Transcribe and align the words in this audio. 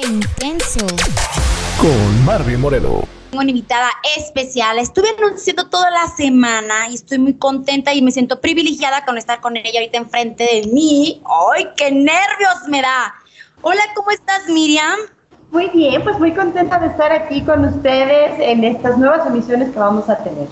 ¡Qué 0.00 0.06
intenso! 0.06 0.86
Con 1.78 2.24
Marvin 2.24 2.58
Moreno. 2.58 3.02
Tengo 3.30 3.42
una 3.42 3.50
invitada 3.50 3.90
especial. 4.16 4.78
Estuve 4.78 5.08
anunciando 5.18 5.68
toda 5.68 5.90
la 5.90 6.06
semana 6.06 6.88
y 6.88 6.94
estoy 6.94 7.18
muy 7.18 7.34
contenta 7.34 7.92
y 7.92 8.00
me 8.00 8.10
siento 8.10 8.40
privilegiada 8.40 9.04
con 9.04 9.18
estar 9.18 9.40
con 9.40 9.58
ella 9.58 9.78
ahorita 9.78 9.98
enfrente 9.98 10.44
de 10.44 10.72
mí. 10.72 11.20
¡Ay, 11.52 11.68
qué 11.76 11.90
nervios 11.90 12.68
me 12.68 12.80
da! 12.80 13.14
Hola, 13.60 13.82
¿cómo 13.94 14.10
estás, 14.10 14.48
Miriam? 14.48 14.98
Muy 15.50 15.68
bien, 15.68 16.02
pues 16.02 16.18
muy 16.18 16.32
contenta 16.32 16.78
de 16.78 16.86
estar 16.86 17.12
aquí 17.12 17.42
con 17.42 17.66
ustedes 17.66 18.38
en 18.38 18.64
estas 18.64 18.96
nuevas 18.96 19.26
emisiones 19.26 19.70
que 19.70 19.78
vamos 19.78 20.08
a 20.08 20.16
tener. 20.16 20.48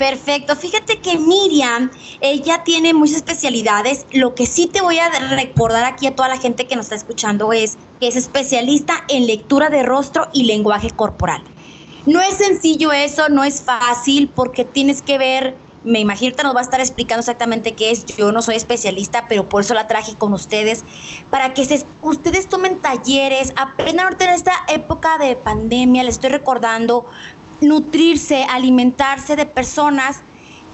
Perfecto. 0.00 0.56
Fíjate 0.56 0.98
que 1.00 1.18
Miriam, 1.18 1.90
ella 2.22 2.64
tiene 2.64 2.94
muchas 2.94 3.16
especialidades. 3.16 4.06
Lo 4.12 4.34
que 4.34 4.46
sí 4.46 4.66
te 4.66 4.80
voy 4.80 4.98
a 4.98 5.10
recordar 5.10 5.84
aquí 5.84 6.06
a 6.06 6.16
toda 6.16 6.30
la 6.30 6.38
gente 6.38 6.66
que 6.66 6.74
nos 6.74 6.86
está 6.86 6.94
escuchando 6.94 7.52
es 7.52 7.76
que 8.00 8.08
es 8.08 8.16
especialista 8.16 9.04
en 9.08 9.26
lectura 9.26 9.68
de 9.68 9.82
rostro 9.82 10.28
y 10.32 10.44
lenguaje 10.44 10.88
corporal. 10.88 11.42
No 12.06 12.22
es 12.22 12.32
sencillo 12.36 12.92
eso, 12.92 13.28
no 13.28 13.44
es 13.44 13.60
fácil 13.60 14.30
porque 14.34 14.64
tienes 14.64 15.02
que 15.02 15.18
ver, 15.18 15.54
me 15.84 16.00
imagino 16.00 16.34
que 16.34 16.44
nos 16.44 16.54
va 16.54 16.60
a 16.60 16.62
estar 16.62 16.80
explicando 16.80 17.20
exactamente 17.20 17.72
qué 17.72 17.90
es. 17.90 18.06
Yo 18.06 18.32
no 18.32 18.40
soy 18.40 18.56
especialista, 18.56 19.26
pero 19.28 19.50
por 19.50 19.60
eso 19.60 19.74
la 19.74 19.86
traje 19.86 20.14
con 20.14 20.32
ustedes, 20.32 20.82
para 21.28 21.52
que 21.52 21.60
ustedes 22.00 22.48
tomen 22.48 22.78
talleres, 22.78 23.52
aprendan 23.54 24.06
ahorita 24.06 24.24
en 24.24 24.30
esta 24.30 24.54
época 24.68 25.18
de 25.18 25.36
pandemia, 25.36 26.04
les 26.04 26.14
estoy 26.14 26.30
recordando, 26.30 27.04
nutrirse, 27.60 28.44
alimentarse 28.44 29.36
de 29.36 29.46
personas 29.46 30.20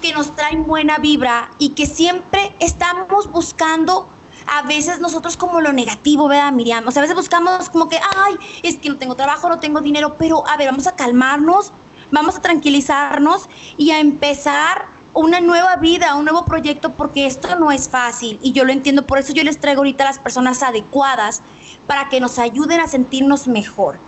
que 0.01 0.13
nos 0.13 0.35
traen 0.35 0.65
buena 0.65 0.97
vibra 0.97 1.51
y 1.57 1.69
que 1.69 1.85
siempre 1.85 2.55
estamos 2.59 3.31
buscando 3.31 4.07
a 4.47 4.61
veces 4.61 4.99
nosotros 4.99 5.35
como 5.35 5.59
lo 5.59 5.73
negativo, 5.73 6.27
¿verdad, 6.27 6.51
Miriam? 6.51 6.87
O 6.87 6.91
sea, 6.91 7.01
a 7.01 7.03
veces 7.03 7.17
buscamos 7.17 7.69
como 7.69 7.89
que, 7.89 7.97
ay, 7.97 8.35
es 8.63 8.77
que 8.77 8.89
no 8.89 8.97
tengo 8.97 9.15
trabajo, 9.15 9.49
no 9.49 9.59
tengo 9.59 9.81
dinero, 9.81 10.15
pero 10.17 10.47
a 10.47 10.55
ver, 10.55 10.69
vamos 10.69 10.87
a 10.87 10.95
calmarnos, 10.95 11.71
vamos 12.11 12.37
a 12.37 12.41
tranquilizarnos 12.41 13.49
y 13.77 13.91
a 13.91 13.99
empezar 13.99 14.85
una 15.13 15.41
nueva 15.41 15.75
vida, 15.77 16.15
un 16.15 16.25
nuevo 16.25 16.45
proyecto, 16.45 16.93
porque 16.93 17.25
esto 17.25 17.55
no 17.57 17.71
es 17.71 17.89
fácil 17.89 18.39
y 18.41 18.51
yo 18.51 18.63
lo 18.63 18.71
entiendo, 18.71 19.05
por 19.05 19.17
eso 19.17 19.33
yo 19.33 19.43
les 19.43 19.59
traigo 19.59 19.79
ahorita 19.79 20.03
a 20.03 20.07
las 20.07 20.19
personas 20.19 20.63
adecuadas 20.63 21.41
para 21.87 22.07
que 22.09 22.19
nos 22.19 22.39
ayuden 22.39 22.79
a 22.79 22.87
sentirnos 22.87 23.47
mejor. 23.47 23.99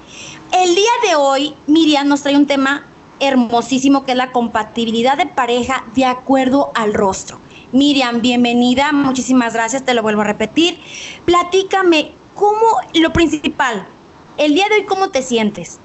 El 0.51 0.73
día 0.73 0.89
de 1.07 1.15
hoy, 1.15 1.55
Miriam 1.67 2.07
nos 2.07 2.23
trae 2.23 2.35
un 2.35 2.47
tema 2.47 2.83
hermosísimo 3.19 4.03
que 4.03 4.13
es 4.13 4.17
la 4.17 4.31
compatibilidad 4.31 5.15
de 5.15 5.27
pareja 5.27 5.83
de 5.95 6.05
acuerdo 6.05 6.71
al 6.73 6.95
rostro. 6.95 7.37
Miriam, 7.71 8.21
bienvenida, 8.21 8.91
muchísimas 8.91 9.53
gracias, 9.53 9.85
te 9.85 9.93
lo 9.93 10.01
vuelvo 10.01 10.21
a 10.21 10.23
repetir. 10.23 10.79
Platícame, 11.25 12.13
¿cómo, 12.33 12.65
lo 12.95 13.13
principal, 13.13 13.85
el 14.37 14.55
día 14.55 14.65
de 14.69 14.77
hoy, 14.77 14.85
cómo 14.85 15.09
te 15.09 15.21
sientes? 15.21 15.79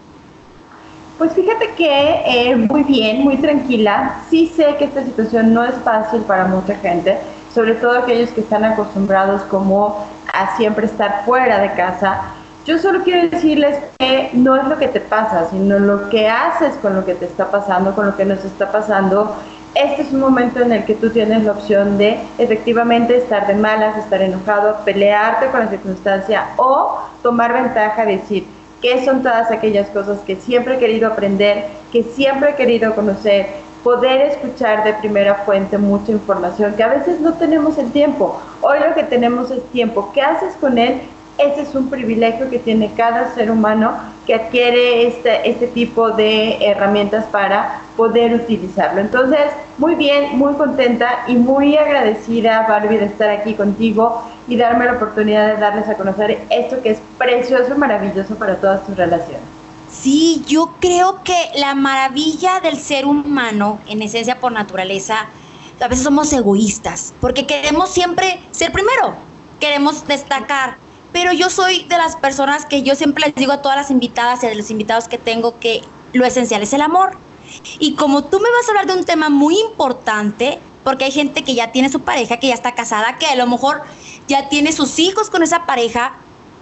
Pues 1.19 1.33
fíjate 1.35 1.75
que 1.77 2.23
eh, 2.27 2.57
muy 2.57 2.85
bien, 2.85 3.20
muy 3.20 3.37
tranquila. 3.37 4.23
Sí 4.31 4.51
sé 4.57 4.77
que 4.79 4.87
esta 4.87 5.05
situación 5.05 5.53
no 5.53 5.62
es 5.62 5.75
fácil 5.85 6.23
para 6.23 6.47
mucha 6.47 6.75
gente, 6.77 7.19
sobre 7.55 7.75
todo 7.75 7.98
aquellos 7.98 8.31
que 8.31 8.41
están 8.41 8.65
acostumbrados 8.65 9.42
como 9.42 10.07
a 10.33 10.57
siempre 10.57 10.87
estar 10.87 11.23
fuera 11.27 11.59
de 11.59 11.70
casa 11.75 12.35
yo 12.67 12.79
solo 12.79 13.03
quiero 13.03 13.29
decirles 13.29 13.79
que 13.98 14.31
no 14.33 14.57
es 14.57 14.67
lo 14.67 14.79
que 14.79 14.89
te 14.89 15.01
pasa, 15.01 15.48
sino 15.51 15.79
lo 15.79 16.09
que 16.09 16.29
haces 16.29 16.75
con 16.81 16.97
lo 16.97 17.05
que 17.05 17.15
te 17.15 17.27
está 17.27 17.51
pasando, 17.51 17.95
con 17.95 18.07
lo 18.07 18.17
que 18.17 18.25
nos 18.25 18.45
está 18.45 18.73
pasando. 18.73 19.37
Este 19.75 20.03
es 20.03 20.12
un 20.12 20.20
momento 20.20 20.61
en 20.61 20.73
el 20.73 20.85
que 20.85 20.95
tú 20.95 21.11
tienes 21.11 21.45
la 21.45 21.53
opción 21.53 21.98
de 21.98 22.19
efectivamente 22.39 23.17
estar 23.17 23.47
de 23.47 23.55
malas, 23.55 23.98
estar 23.98 24.23
enojado, 24.23 24.79
pelearte 24.85 25.48
con 25.48 25.61
la 25.61 25.69
circunstancia 25.69 26.47
o 26.57 27.01
tomar 27.23 27.53
ventaja, 27.53 28.07
decir 28.07 28.47
qué 28.81 29.05
son 29.05 29.23
todas 29.23 29.51
aquellas 29.51 29.89
cosas 29.89 30.20
que 30.20 30.37
siempre 30.37 30.77
he 30.77 30.79
querido 30.79 31.09
aprender, 31.09 31.67
que 31.92 32.03
siempre 32.03 32.51
he 32.51 32.55
querido 32.55 32.95
conocer, 32.95 33.47
poder 33.83 34.23
escuchar 34.23 34.85
de 34.85 34.95
primera 34.95 35.35
fuente 35.45 35.77
mucha 35.77 36.13
información 36.13 36.75
que 36.75 36.83
a 36.83 36.89
veces 36.89 37.20
no 37.20 37.35
tenemos 37.35 37.77
el 37.77 37.91
tiempo. 37.92 38.41
Hoy 38.63 38.79
lo 38.86 38.95
que 38.95 39.02
tenemos 39.02 39.51
es 39.51 39.63
tiempo. 39.70 40.11
¿Qué 40.14 40.23
haces 40.23 40.55
con 40.61 40.79
él? 40.79 41.02
Ese 41.39 41.62
es 41.62 41.74
un 41.74 41.90
privilegio 41.90 42.48
que 42.48 42.58
tiene 42.58 42.92
cada 42.96 43.34
ser 43.34 43.50
humano 43.50 43.92
que 44.27 44.34
adquiere 44.34 45.08
este, 45.08 45.48
este 45.48 45.67
tipo 45.67 46.11
de 46.11 46.64
herramientas 46.64 47.24
para 47.27 47.83
poder 47.96 48.34
utilizarlo. 48.34 49.00
Entonces, 49.00 49.40
muy 49.78 49.95
bien, 49.96 50.39
muy 50.39 50.55
contenta 50.55 51.24
y 51.27 51.34
muy 51.34 51.77
agradecida, 51.77 52.67
Barbie, 52.68 52.98
de 52.98 53.06
estar 53.06 53.30
aquí 53.30 53.55
contigo 53.55 54.22
y 54.48 54.56
darme 54.56 54.86
la 54.86 54.92
oportunidad 54.92 55.55
de 55.55 55.61
darles 55.61 55.89
a 55.89 55.95
conocer 55.95 56.46
esto 56.50 56.80
que 56.83 56.90
es 56.90 56.98
precioso 57.18 57.74
y 57.74 57.78
maravilloso 57.78 58.34
para 58.36 58.56
todas 58.56 58.86
tus 58.86 58.96
relaciones. 58.96 59.42
Sí, 59.90 60.42
yo 60.46 60.74
creo 60.80 61.22
que 61.22 61.51
la 61.56 61.74
maravilla 61.74 62.61
del 62.61 62.78
ser 62.78 63.06
humano, 63.06 63.78
en 63.89 64.02
esencia 64.02 64.40
por 64.40 64.52
naturaleza, 64.52 65.27
a 65.80 65.89
veces 65.89 66.05
somos 66.05 66.33
egoístas, 66.33 67.14
porque 67.20 67.46
queremos 67.46 67.90
siempre 67.90 68.40
ser 68.51 68.72
primero, 68.72 69.14
queremos 69.61 70.06
destacar, 70.06 70.78
pero 71.14 71.33
yo 71.33 71.48
soy 71.48 71.85
de 71.85 71.97
las 71.97 72.17
personas 72.17 72.67
que 72.67 72.83
yo 72.83 72.97
siempre 72.97 73.27
les 73.27 73.36
digo 73.36 73.52
a 73.52 73.63
todas 73.63 73.79
las 73.79 73.92
invitadas 73.92 74.42
y 74.42 74.47
a 74.47 74.55
los 74.55 74.69
invitados 74.73 75.07
que 75.07 75.17
tengo 75.17 75.61
que 75.61 75.80
lo 76.13 76.27
esencial 76.27 76.61
es 76.61 76.73
el 76.73 76.83
amor. 76.83 77.17
Y 77.79 77.95
como 77.95 78.25
tú 78.25 78.41
me 78.41 78.51
vas 78.51 78.67
a 78.67 78.70
hablar 78.73 78.86
de 78.89 78.95
un 78.95 79.05
tema 79.05 79.29
muy 79.29 79.57
importante, 79.61 80.58
porque 80.83 81.05
hay 81.05 81.13
gente 81.13 81.45
que 81.45 81.55
ya 81.55 81.70
tiene 81.70 81.89
su 81.89 82.01
pareja, 82.01 82.39
que 82.39 82.48
ya 82.48 82.55
está 82.55 82.75
casada, 82.75 83.17
que 83.17 83.27
a 83.27 83.36
lo 83.36 83.47
mejor 83.47 83.83
ya 84.27 84.48
tiene 84.48 84.73
sus 84.73 84.98
hijos 84.98 85.30
con 85.30 85.45
esa 85.45 85.67
pareja, 85.67 86.17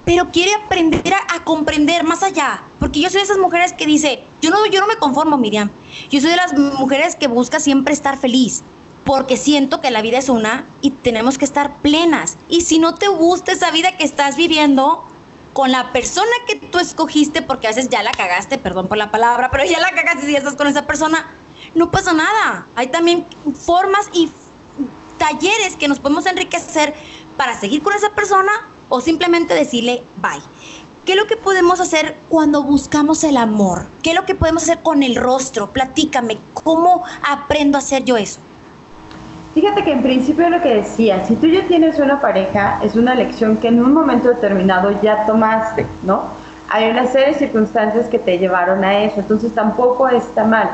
pero 0.05 0.31
quiere 0.31 0.53
aprender 0.53 1.15
a, 1.15 1.45
comprender 1.45 2.05
más 2.05 2.23
allá. 2.23 2.63
Porque 2.79 3.01
yo 3.01 3.09
soy 3.09 3.21
de 3.21 3.25
esas 3.25 3.39
mujeres 3.39 3.73
que 3.73 3.87
dice, 3.87 4.23
yo 4.43 4.51
no, 4.51 4.67
yo 4.67 4.81
no 4.81 4.87
me 4.87 4.97
conformo, 4.97 5.39
Miriam. 5.39 5.71
Yo 6.11 6.21
soy 6.21 6.29
de 6.29 6.37
las 6.37 6.53
mujeres 6.53 7.17
que 7.17 7.27
busca 7.27 7.59
siempre 7.59 7.95
estar 7.95 8.19
feliz 8.19 8.63
porque 9.05 9.37
siento 9.37 9.81
que 9.81 9.91
la 9.91 10.03
vida 10.03 10.19
es 10.19 10.29
una 10.29 10.67
y 10.81 10.91
tenemos 10.91 11.39
que 11.39 11.45
estar 11.45 11.79
plenas. 11.79 12.37
Y 12.49 12.63
si 12.63 12.79
no 12.79 12.95
te 12.95 13.09
gusta 13.09 13.53
esa 13.53 13.71
vida 13.71 13.97
que 13.97 14.05
estás 14.05 14.37
viviendo 14.37 15.05
con 15.53 15.71
la 15.71 15.93
persona 15.93 16.31
que 16.47 16.57
tú 16.57 16.79
escogiste, 16.79 17.43
porque 17.43 17.67
a 17.67 17.71
veces 17.71 17.89
ya 17.91 18.03
la 18.03 18.13
cagaste, 18.13 18.59
perdón 18.59 18.89
por 18.89 18.99
la 18.99 19.11
palabra, 19.11 19.51
pero 19.51 19.65
ya 19.65 19.81
la 19.81 19.91
cagaste 19.91 20.31
ya 20.31 20.39
estás 20.39 20.57
con 20.57 20.67
esa 20.67 20.87
persona, 20.87 21.27
no 21.75 21.91
pasa 21.91 22.13
nada. 22.13 22.67
Hay 22.75 22.89
también 22.89 23.27
formas 23.55 24.09
y 24.13 24.31
talleres 25.19 25.77
que 25.77 25.89
nos 25.89 25.99
podemos 25.99 26.27
enriquecer 26.27 26.95
para 27.37 27.59
seguir 27.59 27.83
con 27.83 27.95
esa 27.95 28.11
persona 28.11 28.53
o 28.89 29.01
simplemente 29.01 29.55
decirle 29.55 30.03
bye. 30.17 30.43
¿Qué 31.05 31.13
es 31.13 31.19
lo 31.19 31.27
que 31.27 31.37
podemos 31.37 31.81
hacer 31.81 32.17
cuando 32.29 32.63
buscamos 32.63 33.25
el 33.25 33.37
amor? 33.37 33.87
¿Qué 34.05 34.11
es 34.11 34.17
lo 34.17 34.25
que 34.25 34.37
podemos 34.37 34.63
hacer 34.63 34.83
con 34.83 35.03
el 35.03 35.17
rostro? 35.17 35.73
Platícame, 35.73 36.39
¿cómo 36.55 37.03
aprendo 37.29 37.77
a 37.77 37.81
hacer 37.81 38.05
yo 38.05 38.17
eso? 38.17 38.39
Fíjate 39.55 39.85
que 39.85 39.93
en 39.93 40.03
principio 40.03 40.49
lo 40.49 40.63
que 40.63 40.77
decía, 40.77 41.27
si 41.27 41.37
tú 41.37 41.47
ya 41.47 41.63
tienes 41.67 41.99
una 41.99 42.21
pareja, 42.21 42.79
es 42.83 42.97
una 42.97 43.15
lección 43.15 43.59
que 43.59 43.69
en 43.69 43.85
un 43.85 43.93
momento 43.93 44.29
determinado 44.29 44.91
ya 45.03 45.27
tomaste, 45.27 45.87
¿no? 46.03 46.23
Hay 46.71 46.91
una 46.91 47.07
serie 47.07 47.35
de 47.35 47.35
circunstancias 47.35 48.07
que 48.07 48.19
te 48.19 48.39
llevaron 48.39 48.83
a 48.83 49.01
eso, 49.01 49.21
entonces 49.21 49.55
tampoco 49.55 50.09
está 50.09 50.45
mal. 50.45 50.71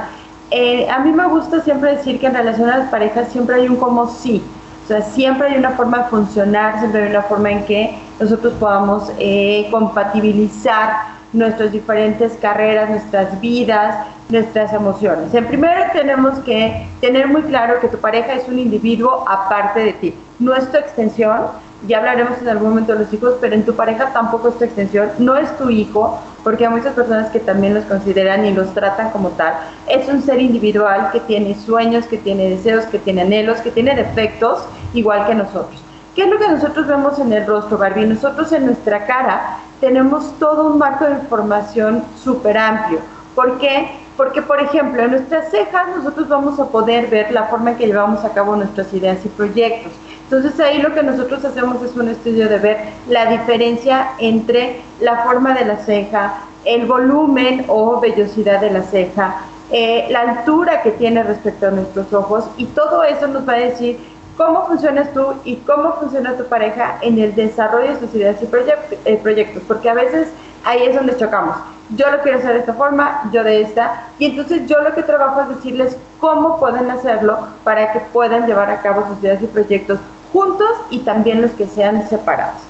Eh, 0.52 0.88
a 0.88 1.00
mí 1.00 1.10
me 1.10 1.26
gusta 1.26 1.60
siempre 1.62 1.96
decir 1.96 2.20
que 2.20 2.28
en 2.28 2.34
relación 2.34 2.70
a 2.70 2.78
las 2.78 2.88
parejas 2.88 3.28
siempre 3.32 3.56
hay 3.56 3.68
un 3.68 3.76
como 3.76 4.08
sí, 4.08 4.44
o 4.84 4.88
sea, 4.88 5.02
siempre 5.02 5.48
hay 5.48 5.58
una 5.58 5.70
forma 5.70 5.98
de 5.98 6.04
funcionar, 6.04 6.78
siempre 6.78 7.02
hay 7.02 7.10
una 7.10 7.22
forma 7.22 7.50
en 7.50 7.64
que 7.64 7.98
nosotros 8.20 8.54
podamos 8.60 9.10
eh, 9.18 9.66
compatibilizar 9.72 11.17
nuestras 11.32 11.72
diferentes 11.72 12.32
carreras, 12.40 12.90
nuestras 12.90 13.40
vidas, 13.40 14.06
nuestras 14.28 14.72
emociones. 14.72 15.34
En 15.34 15.46
primero 15.46 15.84
tenemos 15.92 16.38
que 16.40 16.86
tener 17.00 17.26
muy 17.28 17.42
claro 17.42 17.80
que 17.80 17.88
tu 17.88 17.98
pareja 17.98 18.34
es 18.34 18.48
un 18.48 18.58
individuo 18.58 19.24
aparte 19.28 19.80
de 19.80 19.92
ti, 19.94 20.14
no 20.38 20.54
es 20.54 20.70
tu 20.70 20.76
extensión, 20.76 21.46
ya 21.86 21.98
hablaremos 21.98 22.38
en 22.42 22.48
algún 22.48 22.70
momento 22.70 22.92
de 22.92 23.04
los 23.04 23.12
hijos, 23.12 23.34
pero 23.40 23.54
en 23.54 23.64
tu 23.64 23.74
pareja 23.74 24.12
tampoco 24.12 24.48
es 24.48 24.58
tu 24.58 24.64
extensión, 24.64 25.10
no 25.18 25.36
es 25.36 25.56
tu 25.58 25.70
hijo, 25.70 26.18
porque 26.42 26.66
hay 26.66 26.72
muchas 26.72 26.94
personas 26.94 27.30
que 27.30 27.38
también 27.38 27.74
los 27.74 27.84
consideran 27.84 28.44
y 28.46 28.52
los 28.52 28.74
tratan 28.74 29.10
como 29.10 29.28
tal. 29.30 29.54
Es 29.86 30.08
un 30.08 30.22
ser 30.22 30.40
individual 30.40 31.10
que 31.12 31.20
tiene 31.20 31.54
sueños, 31.54 32.06
que 32.06 32.18
tiene 32.18 32.50
deseos, 32.50 32.84
que 32.86 32.98
tiene 32.98 33.22
anhelos, 33.22 33.60
que 33.60 33.70
tiene 33.70 33.94
defectos, 33.94 34.64
igual 34.92 35.26
que 35.26 35.34
nosotros. 35.36 35.80
¿Qué 36.18 36.24
es 36.24 36.30
lo 36.30 36.38
que 36.40 36.48
nosotros 36.48 36.88
vemos 36.88 37.16
en 37.20 37.32
el 37.32 37.46
rostro, 37.46 37.78
Barbie? 37.78 38.04
Nosotros 38.04 38.50
en 38.50 38.66
nuestra 38.66 39.06
cara 39.06 39.58
tenemos 39.80 40.36
todo 40.40 40.72
un 40.72 40.76
marco 40.76 41.04
de 41.04 41.12
información 41.12 42.02
súper 42.20 42.58
amplio. 42.58 42.98
¿Por 43.36 43.58
qué? 43.58 43.86
Porque, 44.16 44.42
por 44.42 44.60
ejemplo, 44.60 45.00
en 45.00 45.12
nuestras 45.12 45.48
cejas 45.52 45.96
nosotros 45.96 46.28
vamos 46.28 46.58
a 46.58 46.70
poder 46.70 47.06
ver 47.06 47.30
la 47.30 47.44
forma 47.44 47.70
en 47.70 47.76
que 47.76 47.86
llevamos 47.86 48.24
a 48.24 48.32
cabo 48.32 48.56
nuestras 48.56 48.92
ideas 48.92 49.24
y 49.24 49.28
proyectos. 49.28 49.92
Entonces 50.24 50.58
ahí 50.58 50.82
lo 50.82 50.92
que 50.92 51.04
nosotros 51.04 51.44
hacemos 51.44 51.80
es 51.84 51.94
un 51.94 52.08
estudio 52.08 52.48
de 52.48 52.58
ver 52.58 52.78
la 53.08 53.26
diferencia 53.26 54.08
entre 54.18 54.80
la 54.98 55.18
forma 55.18 55.54
de 55.54 55.66
la 55.66 55.76
ceja, 55.76 56.40
el 56.64 56.86
volumen 56.86 57.64
o 57.68 58.00
vellosidad 58.00 58.60
de 58.60 58.70
la 58.72 58.82
ceja, 58.82 59.36
eh, 59.70 60.08
la 60.10 60.22
altura 60.22 60.82
que 60.82 60.90
tiene 60.90 61.22
respecto 61.22 61.68
a 61.68 61.70
nuestros 61.70 62.12
ojos 62.12 62.50
y 62.56 62.64
todo 62.64 63.04
eso 63.04 63.28
nos 63.28 63.48
va 63.48 63.52
a 63.52 63.58
decir 63.58 64.00
cómo 64.38 64.66
funcionas 64.66 65.12
tú 65.12 65.34
y 65.44 65.56
cómo 65.56 65.94
funciona 65.94 66.36
tu 66.36 66.44
pareja 66.44 66.96
en 67.02 67.18
el 67.18 67.34
desarrollo 67.34 67.92
de 67.92 68.00
sus 68.00 68.14
ideas 68.14 68.36
y 68.40 68.44
eh, 69.04 69.20
proyectos, 69.20 69.62
porque 69.66 69.90
a 69.90 69.94
veces 69.94 70.28
ahí 70.64 70.84
es 70.84 70.94
donde 70.94 71.16
chocamos. 71.16 71.56
Yo 71.90 72.08
lo 72.10 72.20
quiero 72.20 72.38
hacer 72.38 72.52
de 72.52 72.60
esta 72.60 72.74
forma, 72.74 73.28
yo 73.32 73.42
de 73.42 73.62
esta, 73.62 74.04
y 74.18 74.26
entonces 74.26 74.66
yo 74.66 74.80
lo 74.80 74.94
que 74.94 75.02
trabajo 75.02 75.40
es 75.40 75.48
decirles 75.56 75.96
cómo 76.20 76.58
pueden 76.58 76.90
hacerlo 76.90 77.48
para 77.64 77.92
que 77.92 78.00
puedan 78.12 78.46
llevar 78.46 78.70
a 78.70 78.80
cabo 78.80 79.06
sus 79.08 79.18
ideas 79.22 79.42
y 79.42 79.46
proyectos 79.46 79.98
juntos 80.32 80.68
y 80.90 81.00
también 81.00 81.42
los 81.42 81.50
que 81.52 81.66
sean 81.66 82.08
separados. 82.08 82.60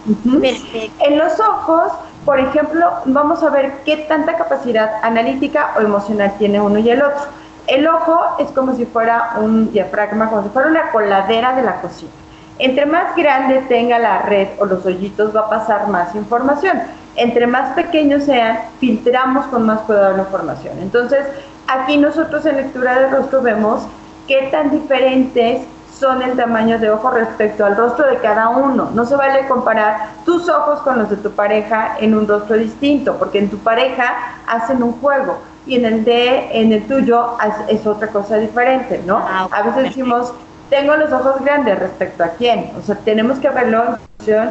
En 1.00 1.18
los 1.18 1.38
ojos, 1.40 1.92
por 2.24 2.38
ejemplo, 2.38 2.88
vamos 3.04 3.42
a 3.42 3.50
ver 3.50 3.72
qué 3.84 3.96
tanta 4.08 4.36
capacidad 4.36 4.90
analítica 5.02 5.74
o 5.76 5.80
emocional 5.80 6.32
tiene 6.38 6.60
uno 6.60 6.78
y 6.78 6.88
el 6.88 7.02
otro. 7.02 7.22
El 7.68 7.86
ojo 7.86 8.18
es 8.38 8.50
como 8.52 8.74
si 8.74 8.86
fuera 8.86 9.34
un 9.40 9.70
diafragma, 9.70 10.30
como 10.30 10.42
si 10.42 10.48
fuera 10.48 10.68
una 10.68 10.90
coladera 10.90 11.54
de 11.54 11.62
la 11.62 11.82
cocina. 11.82 12.10
Entre 12.58 12.86
más 12.86 13.14
grande 13.14 13.62
tenga 13.68 13.98
la 13.98 14.22
red 14.22 14.48
o 14.58 14.64
los 14.64 14.84
hoyitos 14.86 15.36
va 15.36 15.40
a 15.40 15.50
pasar 15.50 15.86
más 15.88 16.14
información. 16.14 16.80
Entre 17.14 17.46
más 17.46 17.74
pequeños 17.74 18.24
sean, 18.24 18.58
filtramos 18.80 19.46
con 19.46 19.66
más 19.66 19.80
cuidado 19.80 20.16
la 20.16 20.22
información. 20.22 20.78
Entonces, 20.80 21.26
aquí 21.66 21.98
nosotros 21.98 22.46
en 22.46 22.56
lectura 22.56 22.98
de 22.98 23.10
rostro 23.10 23.42
vemos 23.42 23.82
qué 24.26 24.48
tan 24.50 24.70
diferentes 24.70 25.66
son 25.92 26.22
el 26.22 26.36
tamaño 26.36 26.78
de 26.78 26.90
ojo 26.90 27.10
respecto 27.10 27.66
al 27.66 27.76
rostro 27.76 28.06
de 28.06 28.16
cada 28.16 28.48
uno. 28.48 28.88
No 28.94 29.04
se 29.04 29.14
vale 29.14 29.46
comparar 29.46 30.08
tus 30.24 30.48
ojos 30.48 30.80
con 30.80 30.98
los 30.98 31.10
de 31.10 31.16
tu 31.16 31.32
pareja 31.32 31.96
en 32.00 32.16
un 32.16 32.26
rostro 32.26 32.56
distinto, 32.56 33.16
porque 33.18 33.40
en 33.40 33.50
tu 33.50 33.58
pareja 33.58 34.14
hacen 34.46 34.82
un 34.82 34.92
juego 35.00 35.38
y 35.68 35.76
en 35.76 35.84
el 35.84 36.04
de 36.04 36.48
en 36.52 36.72
el 36.72 36.82
tuyo 36.86 37.36
es, 37.68 37.86
otra 37.86 38.08
cosa 38.08 38.38
diferente, 38.38 39.00
¿no? 39.06 39.18
Ah, 39.18 39.48
a 39.50 39.62
veces 39.62 39.84
decimos, 39.84 40.32
tengo 40.70 40.96
los 40.96 41.12
ojos 41.12 41.42
grandes 41.44 41.78
respecto 41.78 42.24
a 42.24 42.28
quién. 42.28 42.72
O 42.78 42.82
sea, 42.82 42.96
tenemos 42.96 43.38
que 43.38 43.48
verlo 43.50 43.84
en 43.84 43.96
función 44.16 44.50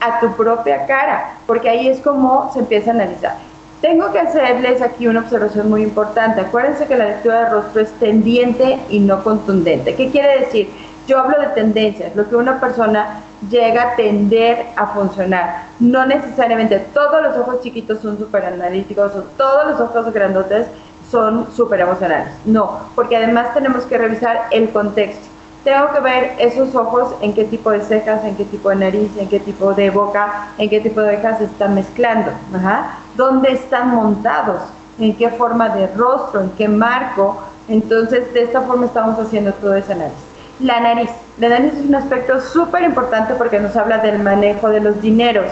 a 0.00 0.20
tu 0.20 0.32
propia 0.36 0.86
cara, 0.86 1.38
porque 1.46 1.68
ahí 1.68 1.88
es 1.88 2.00
como 2.00 2.52
se 2.52 2.60
empieza 2.60 2.90
a 2.90 2.94
analizar. 2.94 3.36
Tengo 3.80 4.12
que 4.12 4.18
hacerles 4.18 4.82
aquí 4.82 5.06
una 5.06 5.20
observación 5.20 5.70
muy 5.70 5.82
importante. 5.82 6.40
Acuérdense 6.40 6.86
que 6.86 6.96
la 6.96 7.06
lectura 7.06 7.44
de 7.44 7.50
rostro 7.50 7.82
es 7.82 7.92
tendiente 8.00 8.78
y 8.88 8.98
no 9.00 9.22
contundente. 9.22 9.94
¿Qué 9.94 10.10
quiere 10.10 10.40
decir? 10.40 10.70
Yo 11.08 11.18
hablo 11.18 11.40
de 11.40 11.46
tendencias, 11.46 12.14
lo 12.14 12.28
que 12.28 12.36
una 12.36 12.60
persona 12.60 13.22
llega 13.48 13.82
a 13.82 13.96
tender 13.96 14.66
a 14.76 14.88
funcionar. 14.88 15.62
No 15.80 16.04
necesariamente 16.04 16.80
todos 16.92 17.22
los 17.22 17.34
ojos 17.38 17.62
chiquitos 17.62 18.00
son 18.00 18.18
súper 18.18 18.44
analíticos 18.44 19.16
o 19.16 19.22
todos 19.38 19.70
los 19.70 19.80
ojos 19.80 20.12
grandotes 20.12 20.66
son 21.10 21.50
súper 21.56 21.80
emocionales. 21.80 22.34
No, 22.44 22.90
porque 22.94 23.16
además 23.16 23.54
tenemos 23.54 23.84
que 23.84 23.96
revisar 23.96 24.48
el 24.50 24.68
contexto. 24.68 25.26
Tengo 25.64 25.90
que 25.94 26.00
ver 26.00 26.32
esos 26.38 26.74
ojos 26.74 27.14
en 27.22 27.32
qué 27.32 27.44
tipo 27.44 27.70
de 27.70 27.80
cejas, 27.80 28.22
en 28.24 28.36
qué 28.36 28.44
tipo 28.44 28.68
de 28.68 28.76
nariz, 28.76 29.10
en 29.16 29.30
qué 29.30 29.40
tipo 29.40 29.72
de 29.72 29.88
boca, 29.88 30.50
en 30.58 30.68
qué 30.68 30.80
tipo 30.80 31.00
de 31.00 31.08
orejas 31.08 31.38
se 31.38 31.44
están 31.44 31.74
mezclando. 31.74 32.32
Ajá. 32.54 32.98
¿Dónde 33.16 33.52
están 33.52 33.94
montados? 33.94 34.60
¿En 34.98 35.16
qué 35.16 35.30
forma 35.30 35.70
de 35.70 35.86
rostro? 35.86 36.42
¿En 36.42 36.50
qué 36.50 36.68
marco? 36.68 37.44
Entonces, 37.66 38.34
de 38.34 38.42
esta 38.42 38.60
forma 38.60 38.84
estamos 38.84 39.18
haciendo 39.18 39.54
todo 39.54 39.74
ese 39.74 39.94
análisis. 39.94 40.27
La 40.60 40.80
nariz. 40.80 41.10
La 41.38 41.50
nariz 41.50 41.72
es 41.74 41.86
un 41.86 41.94
aspecto 41.94 42.40
súper 42.40 42.82
importante 42.82 43.34
porque 43.34 43.60
nos 43.60 43.76
habla 43.76 43.98
del 43.98 44.18
manejo 44.18 44.68
de 44.68 44.80
los 44.80 45.00
dineros. 45.00 45.46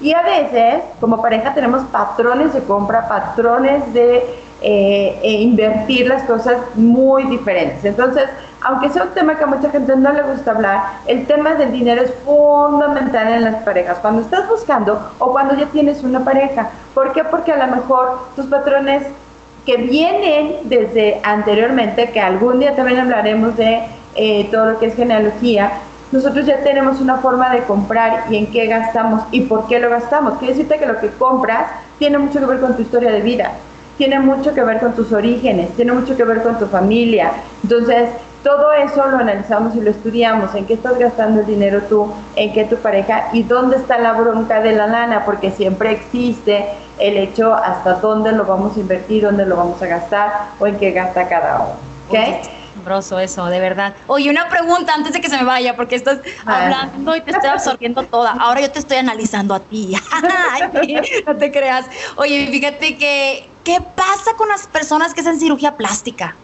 Y 0.00 0.12
a 0.12 0.22
veces, 0.22 0.82
como 1.00 1.20
pareja, 1.20 1.54
tenemos 1.54 1.84
patrones 1.84 2.52
de 2.52 2.60
compra, 2.62 3.08
patrones 3.08 3.92
de 3.92 4.24
eh, 4.60 5.18
e 5.22 5.32
invertir 5.32 6.06
las 6.06 6.22
cosas 6.24 6.56
muy 6.74 7.24
diferentes. 7.24 7.84
Entonces, 7.84 8.24
aunque 8.60 8.90
sea 8.90 9.02
un 9.02 9.10
tema 9.10 9.36
que 9.36 9.44
a 9.44 9.48
mucha 9.48 9.70
gente 9.70 9.96
no 9.96 10.12
le 10.12 10.22
gusta 10.22 10.52
hablar, 10.52 10.82
el 11.06 11.26
tema 11.26 11.54
del 11.54 11.72
dinero 11.72 12.02
es 12.02 12.14
fundamental 12.24 13.32
en 13.32 13.44
las 13.44 13.62
parejas. 13.64 13.98
Cuando 13.98 14.22
estás 14.22 14.48
buscando 14.48 15.10
o 15.18 15.32
cuando 15.32 15.54
ya 15.56 15.66
tienes 15.66 16.04
una 16.04 16.24
pareja. 16.24 16.70
¿Por 16.94 17.12
qué? 17.12 17.24
Porque 17.24 17.52
a 17.52 17.66
lo 17.66 17.74
mejor 17.74 18.28
tus 18.36 18.46
patrones 18.46 19.02
que 19.66 19.76
vienen 19.76 20.56
desde 20.64 21.20
anteriormente, 21.24 22.10
que 22.10 22.20
algún 22.20 22.60
día 22.60 22.76
también 22.76 23.00
hablaremos 23.00 23.56
de 23.56 23.82
eh, 24.14 24.48
todo 24.50 24.72
lo 24.72 24.78
que 24.78 24.86
es 24.86 24.94
genealogía, 24.94 25.72
nosotros 26.12 26.44
ya 26.44 26.58
tenemos 26.58 27.00
una 27.00 27.16
forma 27.16 27.50
de 27.50 27.62
comprar 27.62 28.24
y 28.30 28.36
en 28.36 28.52
qué 28.52 28.66
gastamos 28.66 29.22
y 29.30 29.42
por 29.42 29.66
qué 29.66 29.78
lo 29.78 29.88
gastamos. 29.88 30.38
Quiere 30.38 30.54
decirte 30.54 30.78
que 30.78 30.86
lo 30.86 31.00
que 31.00 31.08
compras 31.08 31.70
tiene 31.98 32.18
mucho 32.18 32.38
que 32.38 32.46
ver 32.46 32.60
con 32.60 32.76
tu 32.76 32.82
historia 32.82 33.10
de 33.10 33.22
vida, 33.22 33.52
tiene 33.96 34.20
mucho 34.20 34.52
que 34.54 34.62
ver 34.62 34.78
con 34.78 34.94
tus 34.94 35.10
orígenes, 35.12 35.70
tiene 35.74 35.92
mucho 35.92 36.14
que 36.16 36.24
ver 36.24 36.42
con 36.42 36.58
tu 36.58 36.66
familia. 36.66 37.32
Entonces, 37.62 38.10
todo 38.42 38.72
eso 38.72 39.06
lo 39.06 39.18
analizamos 39.18 39.74
y 39.76 39.80
lo 39.80 39.90
estudiamos, 39.90 40.54
en 40.54 40.66
qué 40.66 40.74
estás 40.74 40.98
gastando 40.98 41.40
el 41.40 41.46
dinero 41.46 41.82
tú, 41.88 42.12
en 42.36 42.52
qué 42.52 42.64
tu 42.64 42.76
pareja 42.76 43.28
y 43.32 43.44
dónde 43.44 43.76
está 43.76 43.98
la 43.98 44.12
bronca 44.12 44.60
de 44.60 44.72
la 44.72 44.88
lana, 44.88 45.24
porque 45.24 45.50
siempre 45.52 45.92
existe 45.92 46.66
el 46.98 47.16
hecho 47.16 47.54
hasta 47.54 47.94
dónde 47.94 48.32
lo 48.32 48.44
vamos 48.44 48.76
a 48.76 48.80
invertir, 48.80 49.22
dónde 49.22 49.46
lo 49.46 49.56
vamos 49.56 49.80
a 49.80 49.86
gastar 49.86 50.30
o 50.58 50.66
en 50.66 50.76
qué 50.76 50.90
gasta 50.90 51.28
cada 51.28 51.60
uno. 51.60 51.74
¿okay? 52.08 52.40
Asombroso 52.72 53.18
eso, 53.18 53.46
de 53.46 53.60
verdad. 53.60 53.94
Oye, 54.06 54.30
una 54.30 54.48
pregunta 54.48 54.94
antes 54.94 55.12
de 55.12 55.20
que 55.20 55.28
se 55.28 55.36
me 55.36 55.44
vaya, 55.44 55.76
porque 55.76 55.96
estás 55.96 56.20
hablando 56.44 57.14
y 57.14 57.20
te 57.20 57.32
estoy 57.32 57.50
absorbiendo 57.50 58.02
toda. 58.04 58.32
Ahora 58.32 58.60
yo 58.60 58.70
te 58.70 58.78
estoy 58.78 58.96
analizando 58.96 59.54
a 59.54 59.60
ti. 59.60 59.94
no 61.26 61.36
te 61.36 61.50
creas. 61.52 61.86
Oye, 62.16 62.48
fíjate 62.50 62.96
que, 62.96 63.48
¿qué 63.64 63.80
pasa 63.94 64.32
con 64.36 64.48
las 64.48 64.66
personas 64.66 65.14
que 65.14 65.20
hacen 65.20 65.38
cirugía 65.38 65.76
plástica? 65.76 66.36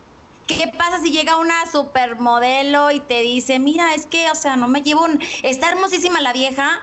¿Qué 0.47 0.73
pasa 0.79 1.01
si 1.01 1.11
llega 1.11 1.37
una 1.37 1.67
supermodelo 1.71 2.91
y 2.91 3.01
te 3.01 3.21
dice, 3.21 3.59
mira, 3.59 3.95
es 3.95 4.07
que, 4.07 4.31
o 4.31 4.35
sea, 4.35 4.57
no 4.57 4.67
me 4.69 4.83
llevo 4.83 5.05
un... 5.05 5.21
Está 5.43 5.71
hermosísima 5.71 6.23
la 6.23 6.33
vieja, 6.33 6.81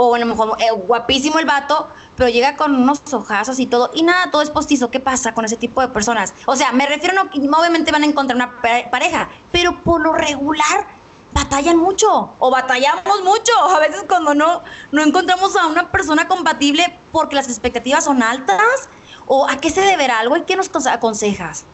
o 0.00 0.14
a 0.14 0.18
lo 0.20 0.26
mejor 0.26 0.56
eh, 0.60 0.70
guapísimo 0.70 1.40
el 1.40 1.44
vato, 1.44 1.88
pero 2.14 2.30
llega 2.30 2.54
con 2.54 2.72
unos 2.72 3.02
ojazos 3.12 3.58
y 3.58 3.66
todo, 3.66 3.90
y 3.94 4.04
nada, 4.04 4.30
todo 4.30 4.42
es 4.42 4.50
postizo. 4.50 4.92
¿Qué 4.92 5.00
pasa 5.00 5.34
con 5.34 5.44
ese 5.44 5.56
tipo 5.56 5.80
de 5.80 5.88
personas? 5.88 6.34
O 6.46 6.54
sea, 6.54 6.70
me 6.70 6.86
refiero 6.86 7.20
a 7.20 7.28
que 7.28 7.40
obviamente 7.40 7.90
van 7.90 8.04
a 8.04 8.06
encontrar 8.06 8.36
una 8.36 8.60
pareja, 8.62 9.28
pero 9.50 9.82
por 9.82 10.00
lo 10.00 10.12
regular 10.12 10.86
batallan 11.32 11.78
mucho 11.78 12.30
o 12.38 12.48
batallamos 12.48 13.22
mucho. 13.24 13.52
A 13.76 13.80
veces 13.80 14.04
cuando 14.08 14.36
no, 14.36 14.62
no 14.92 15.02
encontramos 15.02 15.56
a 15.56 15.66
una 15.66 15.90
persona 15.90 16.28
compatible 16.28 16.96
porque 17.10 17.34
las 17.34 17.48
expectativas 17.48 18.04
son 18.04 18.22
altas, 18.22 18.88
o 19.26 19.48
a 19.48 19.56
qué 19.56 19.70
se 19.70 19.80
deberá 19.80 20.20
algo 20.20 20.36
y 20.36 20.42
qué 20.42 20.54
nos 20.54 20.70
aconsejas. 20.86 21.64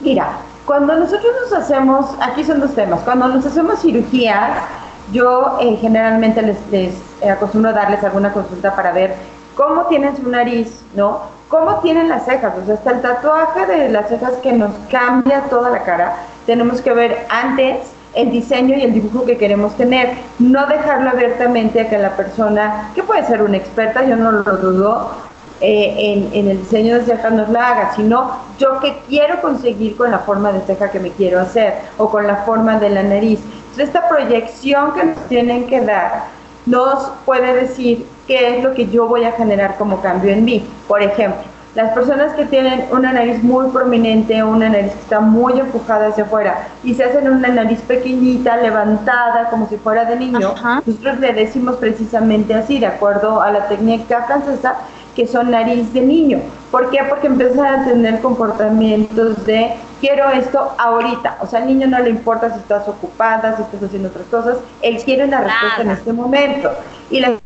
Mira, 0.00 0.38
cuando 0.64 0.96
nosotros 0.96 1.32
nos 1.42 1.62
hacemos, 1.62 2.06
aquí 2.20 2.42
son 2.42 2.60
dos 2.60 2.74
temas, 2.74 3.00
cuando 3.02 3.28
nos 3.28 3.44
hacemos 3.44 3.80
cirugía, 3.80 4.66
yo 5.12 5.58
eh, 5.60 5.76
generalmente 5.80 6.42
les, 6.42 6.56
les 6.70 6.94
acostumbro 7.28 7.70
a 7.70 7.74
darles 7.74 8.02
alguna 8.02 8.32
consulta 8.32 8.74
para 8.74 8.92
ver 8.92 9.14
cómo 9.54 9.86
tienen 9.86 10.16
su 10.16 10.28
nariz, 10.28 10.82
¿no? 10.94 11.22
Cómo 11.48 11.80
tienen 11.80 12.08
las 12.08 12.24
cejas, 12.24 12.54
o 12.60 12.64
sea, 12.64 12.74
hasta 12.74 12.90
el 12.90 13.00
tatuaje 13.00 13.66
de 13.66 13.88
las 13.90 14.08
cejas 14.08 14.32
que 14.42 14.52
nos 14.52 14.72
cambia 14.90 15.42
toda 15.42 15.70
la 15.70 15.82
cara, 15.82 16.16
tenemos 16.46 16.80
que 16.80 16.92
ver 16.92 17.26
antes 17.28 17.78
el 18.14 18.30
diseño 18.30 18.76
y 18.76 18.82
el 18.82 18.94
dibujo 18.94 19.24
que 19.24 19.36
queremos 19.36 19.76
tener, 19.76 20.14
no 20.38 20.66
dejarlo 20.66 21.10
abiertamente 21.10 21.80
a 21.80 21.88
que 21.88 21.98
la 21.98 22.16
persona, 22.16 22.90
que 22.94 23.02
puede 23.02 23.26
ser 23.26 23.42
una 23.42 23.56
experta, 23.56 24.04
yo 24.04 24.16
no 24.16 24.32
lo 24.32 24.42
dudo, 24.42 25.10
eh, 25.64 26.12
en, 26.12 26.28
en, 26.34 26.50
el 26.50 26.58
diseño 26.58 26.98
de 26.98 27.04
cejas 27.04 27.32
nos 27.32 27.48
la 27.48 27.68
haga, 27.68 27.94
sino 27.96 28.38
yo 28.58 28.80
qué 28.80 28.98
quiero 29.08 29.40
conseguir 29.40 29.96
con 29.96 30.10
la 30.10 30.18
forma 30.18 30.52
de 30.52 30.60
ceja 30.60 30.90
que 30.90 31.00
me 31.00 31.10
quiero 31.10 31.40
hacer 31.40 31.74
o 31.96 32.10
con 32.10 32.26
la 32.26 32.36
forma 32.44 32.78
de 32.78 32.90
la 32.90 33.02
nariz. 33.02 33.40
Entonces, 33.70 33.86
esta 33.86 34.06
proyección 34.08 34.92
que 34.92 35.04
nos 35.04 35.16
tienen 35.28 35.66
que 35.66 35.80
dar 35.80 36.26
nos 36.66 37.12
puede 37.24 37.54
decir 37.54 38.06
qué 38.26 38.56
es 38.56 38.64
lo 38.64 38.74
que 38.74 38.88
yo 38.88 39.08
voy 39.08 39.24
a 39.24 39.32
generar 39.32 39.76
como 39.76 40.00
cambio 40.02 40.32
en 40.32 40.44
mí. 40.44 40.64
Por 40.86 41.02
ejemplo, 41.02 41.42
las 41.74 41.92
personas 41.92 42.34
que 42.34 42.46
tienen 42.46 42.86
una 42.92 43.12
nariz 43.12 43.42
muy 43.42 43.68
prominente, 43.70 44.44
una 44.44 44.68
nariz 44.68 44.92
que 44.92 45.00
está 45.00 45.18
muy 45.20 45.58
empujada 45.58 46.08
hacia 46.08 46.24
afuera 46.24 46.68
y 46.84 46.94
se 46.94 47.04
hacen 47.04 47.28
una 47.28 47.48
nariz 47.48 47.80
pequeñita, 47.80 48.56
levantada, 48.58 49.50
como 49.50 49.68
si 49.68 49.76
fuera 49.76 50.04
de 50.04 50.16
niño, 50.16 50.54
nosotros 50.86 51.18
le 51.18 51.32
decimos 51.32 51.76
precisamente 51.76 52.54
así, 52.54 52.78
de 52.78 52.86
acuerdo 52.86 53.40
a 53.40 53.50
la 53.50 53.66
técnica 53.66 54.22
francesa, 54.22 54.76
que 55.14 55.26
son 55.26 55.50
nariz 55.50 55.92
de 55.92 56.00
niño. 56.00 56.40
¿Por 56.70 56.90
qué? 56.90 56.98
Porque 57.08 57.28
empiezan 57.28 57.66
a 57.66 57.84
tener 57.84 58.20
comportamientos 58.20 59.44
de 59.44 59.74
quiero 60.00 60.28
esto 60.30 60.74
ahorita. 60.78 61.38
O 61.40 61.46
sea, 61.46 61.60
al 61.60 61.66
niño 61.66 61.86
no 61.86 61.98
le 62.00 62.10
importa 62.10 62.52
si 62.52 62.58
estás 62.58 62.88
ocupada, 62.88 63.56
si 63.56 63.62
estás 63.62 63.82
haciendo 63.82 64.08
otras 64.08 64.26
cosas, 64.26 64.56
él 64.82 65.02
quiere 65.04 65.24
una 65.24 65.40
respuesta 65.40 65.82
en 65.82 65.90
este 65.90 66.12
momento. 66.12 66.70
Y 67.10 67.20
la 67.20 67.38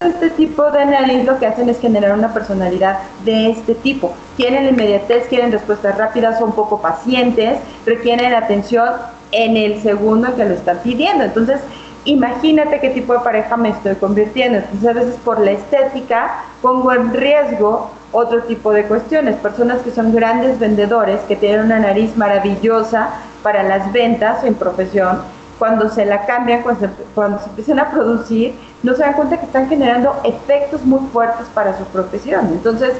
este 0.00 0.30
tipo 0.30 0.70
de 0.70 0.82
análisis 0.82 1.24
lo 1.24 1.38
que 1.38 1.46
hacen 1.46 1.68
es 1.68 1.80
generar 1.80 2.12
una 2.12 2.34
personalidad 2.34 2.98
de 3.24 3.50
este 3.50 3.74
tipo. 3.74 4.12
Quieren 4.36 4.68
inmediatez, 4.68 5.28
quieren 5.28 5.50
respuestas 5.52 5.96
rápidas, 5.96 6.38
son 6.38 6.52
poco 6.52 6.82
pacientes, 6.82 7.58
requieren 7.86 8.34
atención 8.34 8.90
en 9.32 9.56
el 9.56 9.80
segundo 9.82 10.28
en 10.28 10.34
que 10.34 10.44
lo 10.44 10.54
están 10.54 10.78
pidiendo. 10.78 11.24
Entonces, 11.24 11.60
imagínate 12.04 12.80
qué 12.80 12.90
tipo 12.90 13.12
de 13.12 13.20
pareja 13.20 13.56
me 13.56 13.70
estoy 13.70 13.94
convirtiendo. 13.96 14.58
Entonces, 14.58 14.88
a 14.88 14.92
veces 14.92 15.16
por 15.24 15.40
la 15.40 15.52
estética 15.52 16.44
pongo 16.60 16.92
en 16.92 17.12
riesgo 17.12 17.90
otro 18.12 18.42
tipo 18.44 18.72
de 18.72 18.84
cuestiones. 18.84 19.36
Personas 19.36 19.82
que 19.82 19.90
son 19.90 20.14
grandes 20.14 20.58
vendedores, 20.58 21.20
que 21.22 21.36
tienen 21.36 21.66
una 21.66 21.78
nariz 21.78 22.16
maravillosa 22.16 23.10
para 23.42 23.62
las 23.62 23.92
ventas 23.92 24.44
en 24.44 24.54
profesión, 24.54 25.22
cuando 25.58 25.88
se 25.88 26.04
la 26.04 26.26
cambian, 26.26 26.62
cuando 26.62 26.80
se, 26.80 26.88
cuando 27.14 27.38
se 27.38 27.48
empiezan 27.48 27.78
a 27.78 27.90
producir, 27.90 28.54
no 28.82 28.94
se 28.94 29.00
dan 29.00 29.14
cuenta 29.14 29.38
que 29.38 29.46
están 29.46 29.68
generando 29.68 30.14
efectos 30.24 30.84
muy 30.84 31.00
fuertes 31.12 31.46
para 31.54 31.76
su 31.76 31.84
profesión. 31.84 32.48
Entonces, 32.52 32.92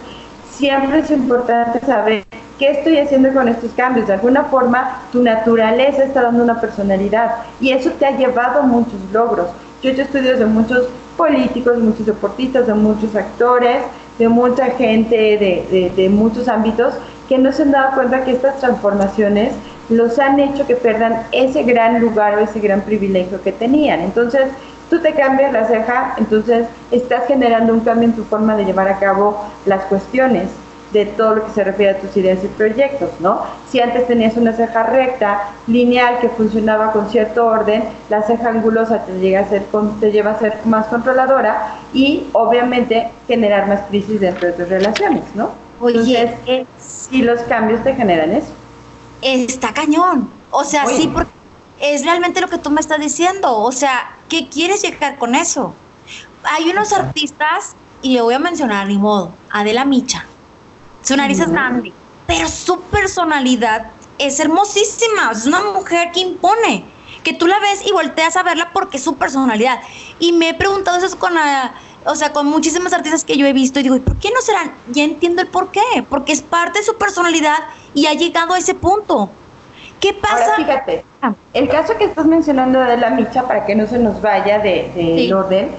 siempre 0.51 1.01
es 1.01 1.11
importante 1.11 1.81
saber 1.81 2.25
qué 2.59 2.71
estoy 2.71 2.99
haciendo 2.99 3.33
con 3.33 3.49
estos 3.49 3.73
cambios. 3.73 4.07
De 4.07 4.15
alguna 4.15 4.45
forma, 4.45 5.03
tu 5.13 5.23
naturaleza 5.23 6.05
está 6.05 6.23
dando 6.23 6.45
una 6.45 6.61
personalidad 6.61 7.37
y 7.61 7.73
eso 7.73 7.91
te 7.99 8.07
ha 8.07 8.17
llevado 8.17 8.61
a 8.61 8.63
muchos 8.63 9.01
logros. 9.13 9.49
Yo 9.83 9.91
he 9.91 9.93
hecho 9.93 10.03
estudios 10.03 10.39
de 10.39 10.47
muchos 10.47 10.89
políticos, 11.17 11.79
muchos 11.79 12.07
deportistas, 12.07 12.67
de 12.67 12.75
muchos 12.75 13.15
actores, 13.15 13.83
de 14.19 14.29
mucha 14.29 14.67
gente 14.71 15.17
de, 15.17 15.93
de, 15.95 16.09
muchos 16.09 16.49
ámbitos 16.49 16.95
que 17.29 17.39
no 17.39 17.53
se 17.53 17.63
han 17.63 17.73
dado 17.73 17.95
cuenta 17.95 18.25
que 18.25 18.33
estas 18.33 18.59
transformaciones 18.59 19.53
los 19.89 20.19
han 20.19 20.39
hecho 20.39 20.67
que 20.67 20.77
pierdan 20.77 21.25
ese 21.33 21.63
gran 21.63 22.01
lugar 22.01 22.39
o 22.39 22.41
ese 22.41 22.61
gran 22.61 22.83
privilegio 22.83 23.43
que 23.43 23.53
tenían. 23.53 24.01
Entonces, 24.01 24.49
tú 24.89 25.01
te 25.01 25.13
cambias 25.13 25.53
la 25.53 25.67
ceja, 25.67 26.15
entonces 26.17 26.67
estás 26.91 27.27
generando 27.27 27.73
un 27.73 27.81
cambio 27.81 28.09
en 28.09 28.15
tu 28.15 28.25
forma 28.25 28.57
de 28.57 28.65
llevar 28.65 28.89
a 28.89 28.99
cabo 28.99 29.45
las 29.67 29.85
cuestiones 29.85 30.49
de 30.93 31.07
todo 31.07 31.37
lo 31.37 31.47
que 31.47 31.53
se 31.53 31.65
refiere 31.65 31.99
a 31.99 32.01
tus 32.01 32.17
ideas 32.17 32.39
y 32.45 32.49
proyectos, 32.49 33.11
¿no? 33.19 33.43
Si 33.71 33.81
antes 33.81 34.07
tenías 34.07 34.37
una 34.37 34.53
ceja 34.53 34.85
recta, 34.85 35.51
lineal, 35.67 36.21
que 36.21 36.29
funcionaba 36.29 36.93
con 36.93 37.11
cierto 37.11 37.47
orden, 37.47 37.85
la 38.09 38.23
ceja 38.23 38.51
angulosa 38.51 39.05
te, 39.05 39.19
llega 39.19 39.41
a 39.41 39.49
ser, 39.49 39.65
te 40.01 40.13
lleva 40.13 40.33
a 40.33 40.39
ser 40.39 40.59
más 40.65 40.87
controladora 40.87 41.77
y 41.93 42.27
obviamente 42.33 43.11
generar 43.27 43.67
más 43.67 43.81
crisis 43.89 44.21
dentro 44.21 44.47
de 44.47 44.53
tus 44.53 44.69
relaciones, 44.69 45.25
¿no? 45.35 45.51
Oye, 45.81 46.37
si 46.79 47.23
los 47.23 47.41
cambios 47.41 47.83
te 47.83 47.95
generan 47.95 48.33
eso. 48.33 48.53
Está 49.21 49.73
cañón. 49.73 50.31
O 50.51 50.65
sea, 50.65 50.87
sí, 50.87 51.11
porque 51.13 51.31
es 51.81 52.05
realmente 52.05 52.41
lo 52.41 52.49
que 52.49 52.59
tú 52.59 52.71
me 52.71 52.81
estás 52.81 53.01
diciendo. 53.01 53.57
O 53.57 53.73
sea, 53.73 54.17
¿qué 54.29 54.49
quieres 54.49 54.83
llegar 54.83 55.19
con 55.19 55.35
eso? 55.35 55.75
Hay 56.45 56.71
unos 56.71 56.93
artistas, 56.93 57.75
y 58.03 58.15
le 58.15 58.21
voy 58.21 58.35
a 58.35 58.39
mencionar 58.39 58.87
ni 58.87 58.99
modo, 58.99 59.33
Adela 59.51 59.85
Micha. 59.85 60.27
Su 61.05 61.17
nariz 61.17 61.39
es 61.39 61.51
grande, 61.51 61.93
pero 62.27 62.49
su 62.49 62.81
personalidad 62.81 63.91
es 64.19 64.41
hermosísima. 64.41 65.31
Es 65.33 65.47
una 65.47 65.61
mujer 65.61 66.11
que 66.13 66.21
impone. 66.21 66.85
Que 67.23 67.33
tú 67.33 67.47
la 67.47 67.59
ves 67.59 67.87
y 67.87 67.93
volteas 67.93 68.37
a 68.37 68.43
verla 68.43 68.71
porque 68.73 68.97
es 68.97 69.05
su 69.05 69.17
personalidad. 69.17 69.81
Y 70.19 70.33
me 70.33 70.51
he 70.51 70.55
preguntado 70.55 70.99
eso 70.99 71.19
con 71.19 71.35
o 72.07 72.15
sea, 72.15 72.33
con 72.33 72.47
muchísimas 72.47 72.93
artistas 72.93 73.25
que 73.25 73.37
yo 73.37 73.47
he 73.47 73.53
visto 73.53 73.81
y 73.81 73.83
digo, 73.83 73.97
¿y 73.97 74.01
por 74.01 74.17
qué 74.17 74.31
no 74.31 74.41
serán? 74.43 74.73
Ya 74.93 75.05
entiendo 75.05 75.41
el 75.41 75.49
por 75.49 75.71
qué, 75.71 75.81
porque 76.09 76.33
es 76.33 76.43
parte 76.43 76.81
de 76.81 76.85
su 76.85 76.97
personalidad 76.97 77.57
y 77.95 78.07
ha 78.07 78.13
llegado 78.13 78.53
a 78.53 78.59
ese 78.59 78.75
punto. 78.75 79.31
¿Qué 80.01 80.13
pasa? 80.13 80.45
Ahora, 80.45 80.57
fíjate, 80.57 81.05
ah. 81.23 81.33
el 81.55 81.69
caso 81.69 81.97
que 81.97 82.05
estás 82.05 82.27
mencionando 82.27 82.79
de 82.81 82.99
la 82.99 83.09
Micha, 83.11 83.47
para 83.49 83.65
que 83.65 83.75
no 83.75 83.87
se 83.87 83.99
nos 83.99 84.21
vaya 84.21 84.59
de, 84.59 84.93
de 84.95 85.33
orden, 85.33 85.71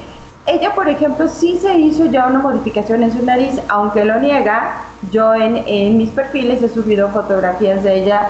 ella, 0.47 0.73
por 0.75 0.87
ejemplo, 0.87 1.27
sí 1.27 1.57
se 1.59 1.77
hizo 1.77 2.05
ya 2.05 2.27
una 2.27 2.39
modificación 2.39 3.03
en 3.03 3.11
su 3.11 3.23
nariz, 3.23 3.59
aunque 3.67 4.05
lo 4.05 4.19
niega. 4.19 4.83
Yo 5.11 5.33
en, 5.33 5.63
en 5.65 5.97
mis 5.97 6.09
perfiles 6.11 6.61
he 6.61 6.69
subido 6.69 7.09
fotografías 7.09 7.83
de 7.83 8.03
ella 8.03 8.29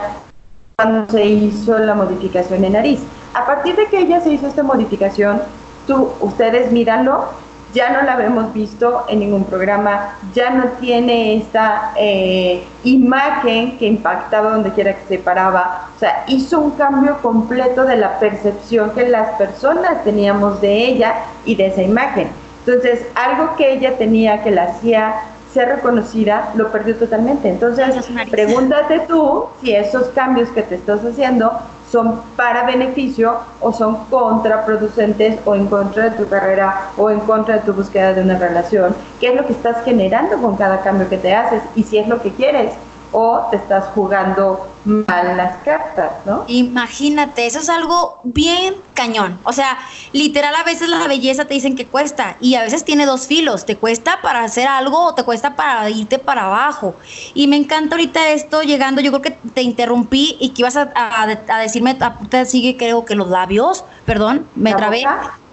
cuando 0.77 1.09
se 1.09 1.25
hizo 1.25 1.77
la 1.77 1.93
modificación 1.93 2.63
en 2.63 2.73
nariz. 2.73 3.01
A 3.33 3.45
partir 3.45 3.75
de 3.75 3.87
que 3.87 3.99
ella 3.99 4.21
se 4.21 4.31
hizo 4.31 4.47
esta 4.47 4.63
modificación, 4.63 5.41
tú, 5.87 6.09
ustedes 6.21 6.71
míranlo, 6.71 7.25
ya 7.75 7.91
no 7.91 8.01
la 8.03 8.13
habíamos 8.13 8.53
visto 8.53 9.05
en 9.09 9.19
ningún 9.19 9.43
programa, 9.43 10.17
ya 10.33 10.49
no 10.49 10.63
tiene 10.79 11.35
esta 11.35 11.91
eh, 11.97 12.63
imagen 12.85 13.77
que 13.77 13.85
impactaba 13.85 14.51
donde 14.51 14.71
quiera 14.71 14.95
que 14.95 15.05
se 15.07 15.19
paraba, 15.19 15.89
o 15.95 15.99
sea, 15.99 16.23
hizo 16.27 16.59
un 16.59 16.71
cambio 16.71 17.17
completo 17.21 17.83
de 17.83 17.97
la 17.97 18.17
percepción 18.17 18.91
que 18.91 19.09
las 19.09 19.31
personas 19.37 20.03
teníamos 20.05 20.61
de 20.61 20.87
ella 20.87 21.15
y 21.43 21.55
de 21.55 21.67
esa 21.67 21.83
imagen. 21.83 22.29
Entonces, 22.65 23.05
algo 23.13 23.55
que 23.57 23.73
ella 23.73 23.97
tenía 23.97 24.41
que 24.41 24.51
la 24.51 24.63
hacía 24.63 25.13
ser 25.53 25.67
reconocida, 25.69 26.51
lo 26.55 26.71
perdió 26.71 26.95
totalmente. 26.95 27.49
Entonces, 27.49 27.95
pregúntate 28.31 29.01
tú 29.01 29.45
si 29.61 29.75
esos 29.75 30.07
cambios 30.09 30.49
que 30.49 30.63
te 30.63 30.75
estás 30.75 31.03
haciendo 31.05 31.51
son 31.95 32.21
para 32.35 32.65
beneficio 32.65 33.37
o 33.61 33.71
son 33.71 33.95
contraproducentes 34.09 35.39
o 35.45 35.55
en 35.55 35.67
contra 35.67 36.09
de 36.09 36.17
tu 36.17 36.27
carrera 36.27 36.89
o 36.97 37.09
en 37.09 37.21
contra 37.21 37.55
de 37.55 37.61
tu 37.61 37.71
búsqueda 37.71 38.13
de 38.13 38.21
una 38.21 38.37
relación. 38.37 38.93
¿Qué 39.21 39.29
es 39.29 39.35
lo 39.35 39.45
que 39.47 39.53
estás 39.53 39.81
generando 39.85 40.35
con 40.41 40.57
cada 40.57 40.81
cambio 40.81 41.07
que 41.07 41.17
te 41.17 41.33
haces? 41.33 41.63
Y 41.73 41.83
si 41.83 41.97
es 41.97 42.09
lo 42.09 42.21
que 42.21 42.31
quieres 42.31 42.73
o 43.11 43.47
te 43.51 43.57
estás 43.57 43.85
jugando 43.93 44.67
mal 44.85 45.37
las 45.37 45.57
cartas, 45.63 46.11
¿no? 46.25 46.43
Imagínate, 46.47 47.47
eso 47.47 47.59
es 47.59 47.69
algo 47.69 48.19
bien 48.23 48.75
cañón. 48.93 49.39
O 49.43 49.51
sea, 49.51 49.79
literal 50.11 50.55
a 50.55 50.63
veces 50.63 50.89
la 50.89 51.07
belleza 51.07 51.45
te 51.45 51.55
dicen 51.55 51.75
que 51.75 51.87
cuesta 51.87 52.37
y 52.39 52.55
a 52.55 52.61
veces 52.61 52.85
tiene 52.85 53.05
dos 53.05 53.27
filos, 53.27 53.65
te 53.65 53.77
cuesta 53.77 54.21
para 54.21 54.43
hacer 54.43 54.67
algo 54.67 55.05
o 55.05 55.15
te 55.15 55.23
cuesta 55.23 55.55
para 55.55 55.89
irte 55.89 56.19
para 56.19 56.45
abajo. 56.45 56.95
Y 57.33 57.47
me 57.47 57.55
encanta 57.55 57.95
ahorita 57.95 58.29
esto 58.29 58.61
llegando, 58.61 59.01
yo 59.01 59.11
creo 59.11 59.21
que 59.21 59.31
te 59.31 59.61
interrumpí 59.61 60.37
y 60.39 60.49
que 60.49 60.61
ibas 60.61 60.77
a, 60.77 60.91
a, 60.95 61.59
decirme, 61.59 61.97
te 62.29 62.45
sigue 62.45 62.77
creo 62.77 63.05
que 63.05 63.15
los 63.15 63.29
labios, 63.29 63.85
perdón, 64.05 64.47
me 64.55 64.73
trabé. 64.73 65.03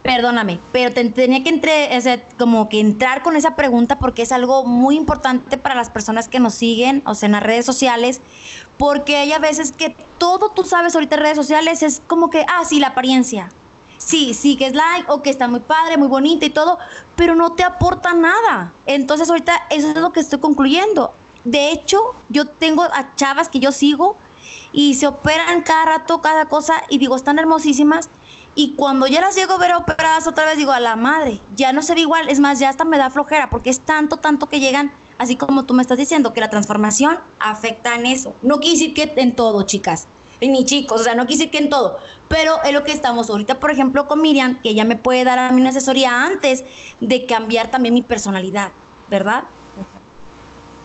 Perdóname, 0.03 0.59
pero 0.73 0.93
tenía 0.93 1.45
que 1.45 1.51
entre, 1.51 2.25
como 2.37 2.69
que 2.69 2.81
entrar 2.81 3.23
con 3.23 3.37
esa 3.37 3.55
pregunta 3.55 4.01
porque 4.01 4.23
es 4.23 4.33
algo 4.33 4.65
muy 4.65 4.97
importante 4.97 5.59
para 5.59 5.77
las 5.77 5.91
personas 5.91 6.27
que 6.27 6.41
nos 6.41 6.55
siguen, 6.55 7.03
o 7.07 7.15
sea, 7.15 7.29
en 7.29 7.33
las 7.33 7.43
redes 7.43 7.65
sociales, 7.65 8.21
porque 8.79 9.17
hay 9.17 9.33
a 9.33 9.39
veces 9.39 9.71
que 9.71 9.95
todo 10.19 10.51
tú 10.51 10.65
sabes 10.65 10.97
ahorita 10.97 11.15
en 11.15 11.23
redes 11.23 11.37
sociales 11.37 11.85
es 11.85 12.03
como 12.05 12.31
que, 12.31 12.45
ah, 12.49 12.65
sí, 12.65 12.81
la 12.81 12.89
apariencia. 12.89 13.51
Sí, 13.97 14.35
sí, 14.35 14.57
que 14.57 14.67
es 14.67 14.75
like 14.75 15.09
o 15.09 15.23
que 15.23 15.31
está 15.31 15.47
muy 15.47 15.61
padre, 15.61 15.97
muy 15.97 16.09
bonita 16.09 16.47
y 16.47 16.51
todo, 16.51 16.81
pero 17.15 17.37
no 17.37 17.53
te 17.53 17.63
aporta 17.63 18.13
nada. 18.13 18.73
Entonces 18.87 19.31
ahorita 19.31 19.53
eso 19.71 19.91
es 19.91 19.97
lo 19.97 20.13
que 20.13 20.19
estoy 20.19 20.41
concluyendo. 20.41 21.13
De 21.45 21.71
hecho, 21.71 22.01
yo 22.29 22.49
tengo 22.49 22.83
a 22.83 23.15
chavas 23.15 23.49
que 23.49 23.61
yo 23.61 23.71
sigo 23.71 24.17
y 24.73 24.95
se 24.95 25.07
operan 25.07 25.63
cada 25.63 25.85
rato, 25.85 26.21
cada 26.21 26.47
cosa, 26.47 26.83
y 26.89 26.99
digo, 26.99 27.15
están 27.15 27.39
hermosísimas 27.39 28.09
y 28.55 28.75
cuando 28.75 29.07
ya 29.07 29.21
las 29.21 29.35
llego 29.35 29.55
a 29.55 29.59
ver 29.59 29.75
operadas 29.75 30.27
otra 30.27 30.45
vez, 30.45 30.59
digo, 30.59 30.73
a 30.73 30.81
la 30.81 30.97
madre, 30.97 31.41
ya 31.57 31.73
no 31.73 31.83
se 31.83 31.95
ve 31.95 32.03
igual. 32.03 32.29
Es 32.29 32.39
más, 32.39 32.59
ya 32.59 32.69
hasta 32.69 32.85
me 32.85 32.99
da 32.99 33.09
flojera, 33.09 33.49
porque 33.49 33.71
es 33.71 33.81
tanto, 33.81 34.19
tanto 34.19 34.49
que 34.49 34.61
llegan, 34.61 34.93
así 35.17 35.37
como 35.37 35.65
tú 35.65 35.73
me 35.73 35.83
estás 35.83 35.97
diciendo, 35.97 36.35
que 36.35 36.41
la 36.41 36.51
transformación 36.51 37.19
afecta 37.41 37.95
en 37.95 38.05
eso. 38.05 38.35
No 38.43 38.61
quise 38.61 38.93
que 38.93 39.11
en 39.17 39.35
todo, 39.35 39.63
chicas, 39.63 40.07
ni 40.41 40.67
chicos, 40.67 41.01
o 41.01 41.05
sea, 41.05 41.15
no 41.15 41.27
quise 41.27 41.49
que 41.49 41.59
en 41.59 41.71
todo. 41.71 41.99
Pero 42.29 42.63
es 42.63 42.75
lo 42.75 42.85
que 42.85 42.93
estamos 42.93 43.31
ahorita, 43.31 43.59
por 43.59 43.71
ejemplo, 43.71 44.07
con 44.07 44.21
Miriam, 44.21 44.61
que 44.61 44.71
ella 44.71 44.85
me 44.85 44.97
puede 44.97 45.25
dar 45.25 45.39
a 45.39 45.51
mí 45.51 45.61
una 45.61 45.71
asesoría 45.71 46.25
antes 46.25 46.63
de 47.01 47.25
cambiar 47.25 47.69
también 47.69 47.95
mi 47.95 48.03
personalidad, 48.03 48.73
¿verdad? 49.09 49.45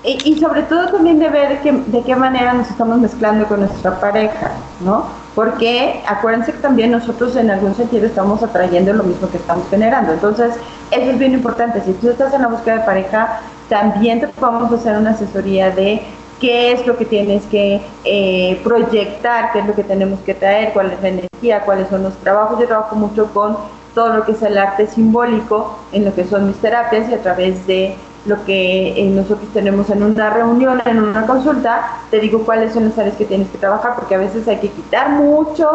Y, 0.04 0.40
sobre 0.40 0.62
todo 0.64 0.88
también 0.88 1.20
de 1.20 1.28
ver 1.28 1.62
de 1.62 2.04
qué 2.04 2.16
manera 2.16 2.54
nos 2.54 2.70
estamos 2.70 2.98
mezclando 3.00 3.46
con 3.46 3.60
nuestra 3.60 4.00
pareja, 4.00 4.52
¿no? 4.80 5.27
Porque 5.38 6.02
acuérdense 6.08 6.52
que 6.52 6.58
también 6.58 6.90
nosotros 6.90 7.36
en 7.36 7.52
algún 7.52 7.76
sentido 7.76 8.08
estamos 8.08 8.42
atrayendo 8.42 8.92
lo 8.92 9.04
mismo 9.04 9.30
que 9.30 9.38
estamos 9.38 9.70
generando. 9.70 10.14
Entonces, 10.14 10.56
eso 10.90 11.12
es 11.12 11.20
bien 11.20 11.34
importante. 11.34 11.80
Si 11.82 11.94
tú 11.94 12.10
estás 12.10 12.34
en 12.34 12.42
la 12.42 12.48
búsqueda 12.48 12.80
de 12.80 12.86
pareja, 12.86 13.42
también 13.70 14.20
te 14.20 14.30
podemos 14.30 14.74
hacer 14.74 14.98
una 14.98 15.12
asesoría 15.12 15.70
de 15.70 16.02
qué 16.42 16.72
es 16.72 16.88
lo 16.88 16.98
que 16.98 17.06
tienes 17.06 17.46
que 17.52 17.84
eh, 18.04 18.60
proyectar, 18.64 19.52
qué 19.52 19.60
es 19.60 19.68
lo 19.68 19.76
que 19.76 19.84
tenemos 19.84 20.20
que 20.22 20.34
traer, 20.34 20.74
cuál 20.74 20.94
es 20.94 21.02
la 21.04 21.10
energía, 21.10 21.62
cuáles 21.62 21.88
son 21.90 22.02
los 22.02 22.18
trabajos. 22.18 22.60
Yo 22.60 22.66
trabajo 22.66 22.96
mucho 22.96 23.32
con 23.32 23.58
todo 23.94 24.16
lo 24.16 24.26
que 24.26 24.32
es 24.32 24.42
el 24.42 24.58
arte 24.58 24.88
simbólico 24.88 25.78
en 25.92 26.04
lo 26.04 26.16
que 26.16 26.26
son 26.26 26.48
mis 26.48 26.58
terapias 26.58 27.10
y 27.10 27.14
a 27.14 27.22
través 27.22 27.68
de 27.68 27.96
lo 28.28 28.44
que 28.46 28.90
eh, 28.90 29.10
nosotros 29.10 29.48
tenemos 29.54 29.90
en 29.90 30.04
una 30.04 30.30
reunión, 30.30 30.82
en 30.86 31.02
una 31.02 31.26
consulta, 31.26 32.00
te 32.12 32.20
digo 32.20 32.44
cuáles 32.44 32.74
son 32.74 32.86
las 32.86 32.98
áreas 32.98 33.16
que 33.16 33.26
tienes 33.26 33.50
que 33.50 33.58
trabajar, 33.58 33.96
porque 33.96 34.16
a 34.16 34.18
veces 34.18 34.48
hay 34.48 34.58
que 34.58 34.70
quitar 34.70 35.10
mucho 35.10 35.70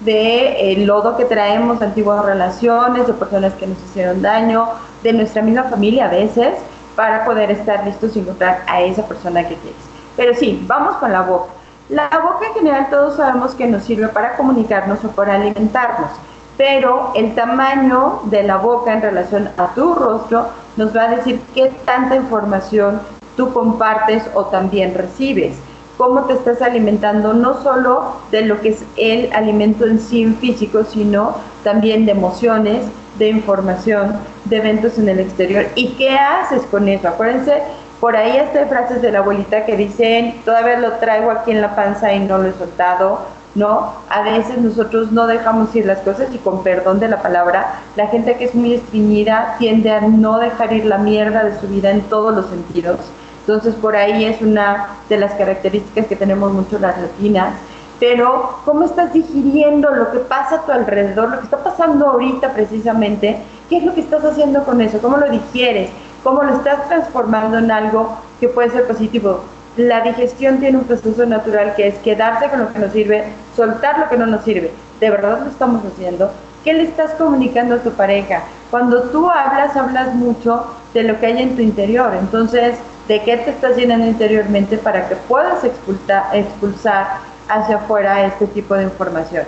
de 0.00 0.72
el 0.72 0.86
lodo 0.86 1.16
que 1.16 1.24
traemos 1.24 1.78
de 1.78 1.86
antiguas 1.86 2.24
relaciones, 2.24 3.06
de 3.06 3.12
personas 3.12 3.54
que 3.54 3.66
nos 3.66 3.78
hicieron 3.84 4.20
daño, 4.20 4.68
de 5.02 5.12
nuestra 5.12 5.42
misma 5.42 5.64
familia 5.64 6.06
a 6.06 6.10
veces, 6.10 6.54
para 6.96 7.24
poder 7.24 7.50
estar 7.50 7.84
listos 7.84 8.16
y 8.16 8.18
encontrar 8.18 8.62
a 8.66 8.82
esa 8.82 9.06
persona 9.06 9.42
que 9.48 9.54
quieres. 9.56 9.80
Pero 10.16 10.34
sí, 10.34 10.62
vamos 10.66 10.96
con 10.96 11.12
la 11.12 11.22
boca. 11.22 11.52
La 11.88 12.08
boca 12.08 12.46
en 12.48 12.54
general 12.54 12.88
todos 12.90 13.16
sabemos 13.16 13.54
que 13.54 13.66
nos 13.66 13.84
sirve 13.84 14.08
para 14.08 14.36
comunicarnos 14.36 15.04
o 15.04 15.08
para 15.08 15.36
alimentarnos 15.36 16.10
pero 16.56 17.12
el 17.14 17.34
tamaño 17.34 18.20
de 18.24 18.42
la 18.42 18.56
boca 18.56 18.92
en 18.92 19.02
relación 19.02 19.50
a 19.56 19.68
tu 19.74 19.94
rostro 19.94 20.48
nos 20.76 20.94
va 20.96 21.04
a 21.04 21.16
decir 21.16 21.40
qué 21.54 21.72
tanta 21.84 22.16
información 22.16 23.00
tú 23.36 23.52
compartes 23.52 24.24
o 24.34 24.44
también 24.46 24.94
recibes, 24.94 25.54
cómo 25.96 26.24
te 26.24 26.34
estás 26.34 26.60
alimentando 26.62 27.32
no 27.32 27.62
solo 27.62 28.16
de 28.30 28.42
lo 28.42 28.60
que 28.60 28.70
es 28.70 28.84
el 28.96 29.32
alimento 29.32 29.86
en 29.86 29.98
sí 29.98 30.26
físico, 30.40 30.84
sino 30.84 31.36
también 31.64 32.06
de 32.06 32.12
emociones, 32.12 32.84
de 33.18 33.28
información, 33.28 34.16
de 34.44 34.56
eventos 34.56 34.98
en 34.98 35.08
el 35.08 35.20
exterior 35.20 35.66
y 35.74 35.88
qué 35.94 36.10
haces 36.10 36.62
con 36.70 36.88
eso. 36.88 37.08
Acuérdense, 37.08 37.62
por 38.00 38.16
ahí 38.16 38.36
hay 38.36 38.66
frases 38.68 39.00
de 39.00 39.12
la 39.12 39.20
abuelita 39.20 39.64
que 39.64 39.76
dicen, 39.76 40.42
todavía 40.44 40.78
lo 40.80 40.92
traigo 40.94 41.30
aquí 41.30 41.52
en 41.52 41.60
la 41.60 41.76
panza 41.76 42.12
y 42.12 42.20
no 42.20 42.38
lo 42.38 42.48
he 42.48 42.52
soltado, 42.52 43.20
¿no? 43.54 43.92
A 44.08 44.22
veces 44.22 44.58
nosotros 44.58 45.12
no 45.12 45.26
dejamos 45.26 45.74
ir 45.74 45.86
las 45.86 45.98
cosas 45.98 46.28
y 46.32 46.38
con 46.38 46.62
perdón 46.62 47.00
de 47.00 47.08
la 47.08 47.20
palabra, 47.22 47.80
la 47.96 48.06
gente 48.06 48.36
que 48.36 48.44
es 48.44 48.54
muy 48.54 48.74
estreñida 48.74 49.56
tiende 49.58 49.90
a 49.90 50.00
no 50.00 50.38
dejar 50.38 50.72
ir 50.72 50.86
la 50.86 50.98
mierda 50.98 51.44
de 51.44 51.60
su 51.60 51.68
vida 51.68 51.90
en 51.90 52.02
todos 52.02 52.34
los 52.34 52.46
sentidos. 52.46 52.98
Entonces 53.40 53.74
por 53.74 53.96
ahí 53.96 54.24
es 54.24 54.40
una 54.40 54.88
de 55.08 55.18
las 55.18 55.32
características 55.34 56.06
que 56.06 56.16
tenemos 56.16 56.52
mucho 56.52 56.78
las 56.78 56.98
latinas. 56.98 57.54
Pero 58.00 58.58
cómo 58.64 58.84
estás 58.84 59.12
digiriendo 59.12 59.90
lo 59.90 60.10
que 60.10 60.18
pasa 60.18 60.56
a 60.56 60.62
tu 60.62 60.72
alrededor, 60.72 61.30
lo 61.30 61.38
que 61.38 61.44
está 61.44 61.62
pasando 61.62 62.08
ahorita 62.08 62.52
precisamente, 62.52 63.40
qué 63.68 63.76
es 63.76 63.84
lo 63.84 63.94
que 63.94 64.00
estás 64.00 64.24
haciendo 64.24 64.64
con 64.64 64.80
eso, 64.80 64.98
cómo 65.00 65.18
lo 65.18 65.30
digieres, 65.30 65.90
cómo 66.24 66.42
lo 66.42 66.54
estás 66.54 66.88
transformando 66.88 67.58
en 67.58 67.70
algo 67.70 68.18
que 68.40 68.48
puede 68.48 68.70
ser 68.70 68.88
positivo 68.88 69.42
la 69.76 70.02
digestión 70.02 70.58
tiene 70.58 70.78
un 70.78 70.84
proceso 70.84 71.24
natural 71.24 71.74
que 71.74 71.88
es 71.88 71.94
quedarse 71.98 72.48
con 72.50 72.60
lo 72.60 72.72
que 72.72 72.78
nos 72.78 72.92
sirve, 72.92 73.24
soltar 73.56 73.98
lo 73.98 74.08
que 74.08 74.18
no 74.18 74.26
nos 74.26 74.44
sirve. 74.44 74.70
¿De 75.00 75.10
verdad 75.10 75.40
lo 75.40 75.50
estamos 75.50 75.82
haciendo? 75.84 76.30
¿Qué 76.62 76.74
le 76.74 76.82
estás 76.82 77.12
comunicando 77.12 77.76
a 77.76 77.78
tu 77.78 77.90
pareja? 77.92 78.42
Cuando 78.70 79.02
tú 79.04 79.30
hablas, 79.30 79.74
hablas 79.76 80.14
mucho 80.14 80.66
de 80.92 81.04
lo 81.04 81.18
que 81.18 81.26
hay 81.26 81.42
en 81.42 81.56
tu 81.56 81.62
interior. 81.62 82.12
Entonces, 82.18 82.76
¿de 83.08 83.22
qué 83.22 83.38
te 83.38 83.50
estás 83.50 83.76
llenando 83.76 84.06
interiormente 84.06 84.76
para 84.76 85.08
que 85.08 85.16
puedas 85.16 85.64
expulsar, 85.64 87.32
hacia 87.48 87.76
afuera 87.76 88.26
este 88.26 88.46
tipo 88.48 88.74
de 88.74 88.84
información? 88.84 89.44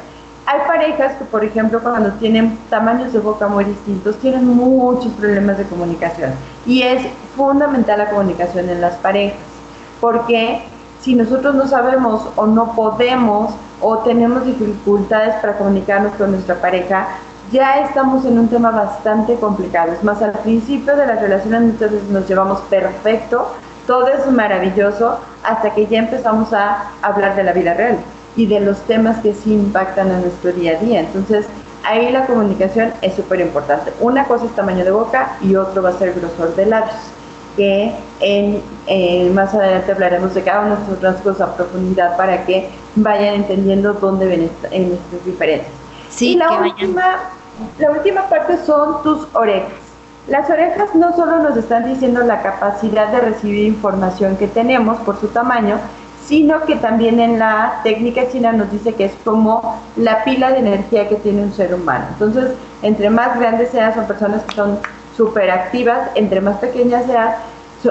Hay 0.46 0.60
parejas 0.66 1.16
que, 1.16 1.24
por 1.24 1.44
ejemplo, 1.44 1.80
cuando 1.82 2.12
tienen 2.14 2.58
tamaños 2.68 3.12
de 3.12 3.18
boca 3.18 3.46
muy 3.46 3.64
distintos, 3.64 4.18
tienen 4.18 4.46
muchos 4.46 5.12
problemas 5.12 5.58
de 5.58 5.64
comunicación. 5.64 6.32
Y 6.66 6.82
es 6.82 7.02
fundamental 7.36 7.98
la 7.98 8.10
comunicación 8.10 8.68
en 8.68 8.80
las 8.80 8.94
parejas 8.96 9.53
porque 10.00 10.62
si 11.00 11.14
nosotros 11.14 11.54
no 11.54 11.68
sabemos 11.68 12.26
o 12.36 12.46
no 12.46 12.72
podemos 12.74 13.54
o 13.80 13.98
tenemos 13.98 14.46
dificultades 14.46 15.34
para 15.36 15.58
comunicarnos 15.58 16.14
con 16.14 16.30
nuestra 16.30 16.54
pareja, 16.60 17.08
ya 17.52 17.80
estamos 17.80 18.24
en 18.24 18.38
un 18.38 18.48
tema 18.48 18.70
bastante 18.70 19.34
complicado. 19.34 19.92
Es 19.92 20.02
más, 20.02 20.22
al 20.22 20.32
principio 20.32 20.96
de 20.96 21.06
las 21.06 21.20
relaciones 21.20 21.78
veces 21.78 22.02
nos 22.10 22.26
llevamos 22.26 22.60
perfecto, 22.62 23.52
todo 23.86 24.08
es 24.08 24.26
maravilloso, 24.30 25.18
hasta 25.42 25.74
que 25.74 25.86
ya 25.86 25.98
empezamos 25.98 26.52
a 26.54 26.90
hablar 27.02 27.36
de 27.36 27.44
la 27.44 27.52
vida 27.52 27.74
real 27.74 27.98
y 28.34 28.46
de 28.46 28.60
los 28.60 28.78
temas 28.82 29.18
que 29.18 29.34
sí 29.34 29.52
impactan 29.52 30.10
a 30.10 30.20
nuestro 30.20 30.52
día 30.52 30.78
a 30.78 30.80
día. 30.80 31.00
Entonces, 31.00 31.46
ahí 31.84 32.10
la 32.10 32.26
comunicación 32.26 32.92
es 33.02 33.14
súper 33.14 33.40
importante. 33.40 33.92
Una 34.00 34.24
cosa 34.24 34.46
es 34.46 34.56
tamaño 34.56 34.84
de 34.84 34.90
boca 34.90 35.36
y 35.42 35.54
otro 35.54 35.82
va 35.82 35.90
a 35.90 35.98
ser 35.98 36.14
grosor 36.14 36.56
de 36.56 36.66
labios 36.66 36.96
que 37.56 37.92
en, 38.20 39.34
más 39.34 39.54
adelante 39.54 39.92
hablaremos 39.92 40.34
de 40.34 40.42
cada 40.42 40.62
uno 40.62 40.76
de 40.76 40.82
estos 40.82 41.02
rasgos 41.02 41.40
a 41.40 41.56
profundidad 41.56 42.16
para 42.16 42.44
que 42.44 42.70
vayan 42.96 43.34
entendiendo 43.34 43.94
dónde 43.94 44.26
ven 44.26 44.50
en 44.70 44.92
estas 44.92 45.24
diferencias. 45.24 45.72
Sí, 46.10 46.32
y 46.32 46.36
la 46.36 46.52
última, 46.60 47.16
la 47.78 47.90
última 47.90 48.28
parte 48.28 48.58
son 48.64 49.02
tus 49.02 49.26
orejas. 49.34 49.72
Las 50.28 50.48
orejas 50.48 50.94
no 50.94 51.14
solo 51.14 51.40
nos 51.40 51.56
están 51.56 51.84
diciendo 51.84 52.22
la 52.22 52.40
capacidad 52.40 53.08
de 53.08 53.20
recibir 53.20 53.66
información 53.66 54.36
que 54.36 54.46
tenemos 54.48 54.96
por 54.98 55.20
su 55.20 55.28
tamaño, 55.28 55.78
sino 56.26 56.62
que 56.62 56.76
también 56.76 57.20
en 57.20 57.38
la 57.38 57.80
técnica 57.82 58.30
china 58.30 58.52
nos 58.52 58.70
dice 58.70 58.94
que 58.94 59.06
es 59.06 59.12
como 59.24 59.82
la 59.96 60.24
pila 60.24 60.52
de 60.52 60.60
energía 60.60 61.08
que 61.08 61.16
tiene 61.16 61.42
un 61.42 61.52
ser 61.52 61.74
humano. 61.74 62.06
Entonces, 62.12 62.52
entre 62.82 63.10
más 63.10 63.38
grandes 63.38 63.70
sean, 63.70 63.94
son 63.94 64.06
personas 64.06 64.42
que 64.44 64.54
son 64.54 64.78
súper 65.16 65.50
activas, 65.50 66.10
entre 66.14 66.40
más 66.40 66.58
pequeña 66.58 67.02
sea 67.02 67.38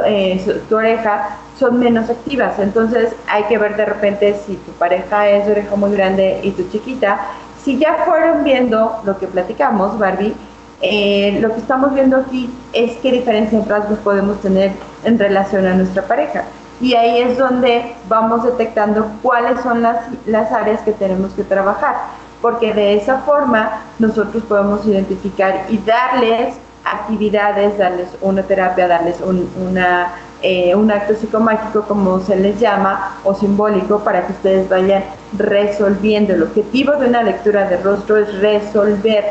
eh, 0.05 0.61
tu 0.67 0.75
oreja, 0.75 1.37
son 1.59 1.79
menos 1.79 2.09
activas. 2.09 2.57
Entonces 2.59 3.13
hay 3.27 3.43
que 3.43 3.57
ver 3.57 3.75
de 3.75 3.85
repente 3.85 4.39
si 4.45 4.55
tu 4.55 4.71
pareja 4.73 5.29
es 5.29 5.45
de 5.45 5.51
oreja 5.53 5.75
muy 5.75 5.91
grande 5.91 6.39
y 6.43 6.51
tu 6.51 6.67
chiquita. 6.69 7.19
Si 7.63 7.77
ya 7.77 8.03
fueron 8.05 8.43
viendo 8.43 8.99
lo 9.05 9.17
que 9.17 9.27
platicamos, 9.27 9.97
Barbie, 9.97 10.35
eh, 10.81 11.37
lo 11.39 11.53
que 11.53 11.59
estamos 11.59 11.93
viendo 11.93 12.17
aquí 12.17 12.53
es 12.73 12.97
qué 12.97 13.11
diferencia 13.11 13.57
en 13.57 13.69
rasgos 13.69 13.99
podemos 13.99 14.41
tener 14.41 14.71
en 15.05 15.17
relación 15.17 15.65
a 15.65 15.75
nuestra 15.75 16.03
pareja. 16.03 16.43
Y 16.81 16.95
ahí 16.95 17.21
es 17.21 17.37
donde 17.37 17.95
vamos 18.09 18.43
detectando 18.43 19.09
cuáles 19.21 19.61
son 19.61 19.81
las, 19.81 19.97
las 20.25 20.51
áreas 20.51 20.81
que 20.81 20.91
tenemos 20.91 21.31
que 21.33 21.43
trabajar, 21.43 21.95
porque 22.41 22.73
de 22.73 22.95
esa 22.95 23.19
forma 23.19 23.83
nosotros 23.99 24.43
podemos 24.43 24.85
identificar 24.85 25.65
y 25.69 25.77
darles 25.77 26.55
actividades, 26.85 27.77
darles 27.77 28.09
una 28.21 28.43
terapia, 28.43 28.87
darles 28.87 29.19
un, 29.21 29.49
una, 29.59 30.13
eh, 30.41 30.75
un 30.75 30.91
acto 30.91 31.15
psicomágico, 31.15 31.83
como 31.83 32.19
se 32.19 32.35
les 32.35 32.59
llama, 32.59 33.17
o 33.23 33.33
simbólico, 33.33 33.99
para 33.99 34.25
que 34.25 34.33
ustedes 34.33 34.69
vayan 34.69 35.03
resolviendo. 35.37 36.33
El 36.33 36.43
objetivo 36.43 36.93
de 36.93 37.07
una 37.07 37.23
lectura 37.23 37.67
de 37.67 37.77
rostro 37.77 38.17
es 38.17 38.39
resolver 38.39 39.23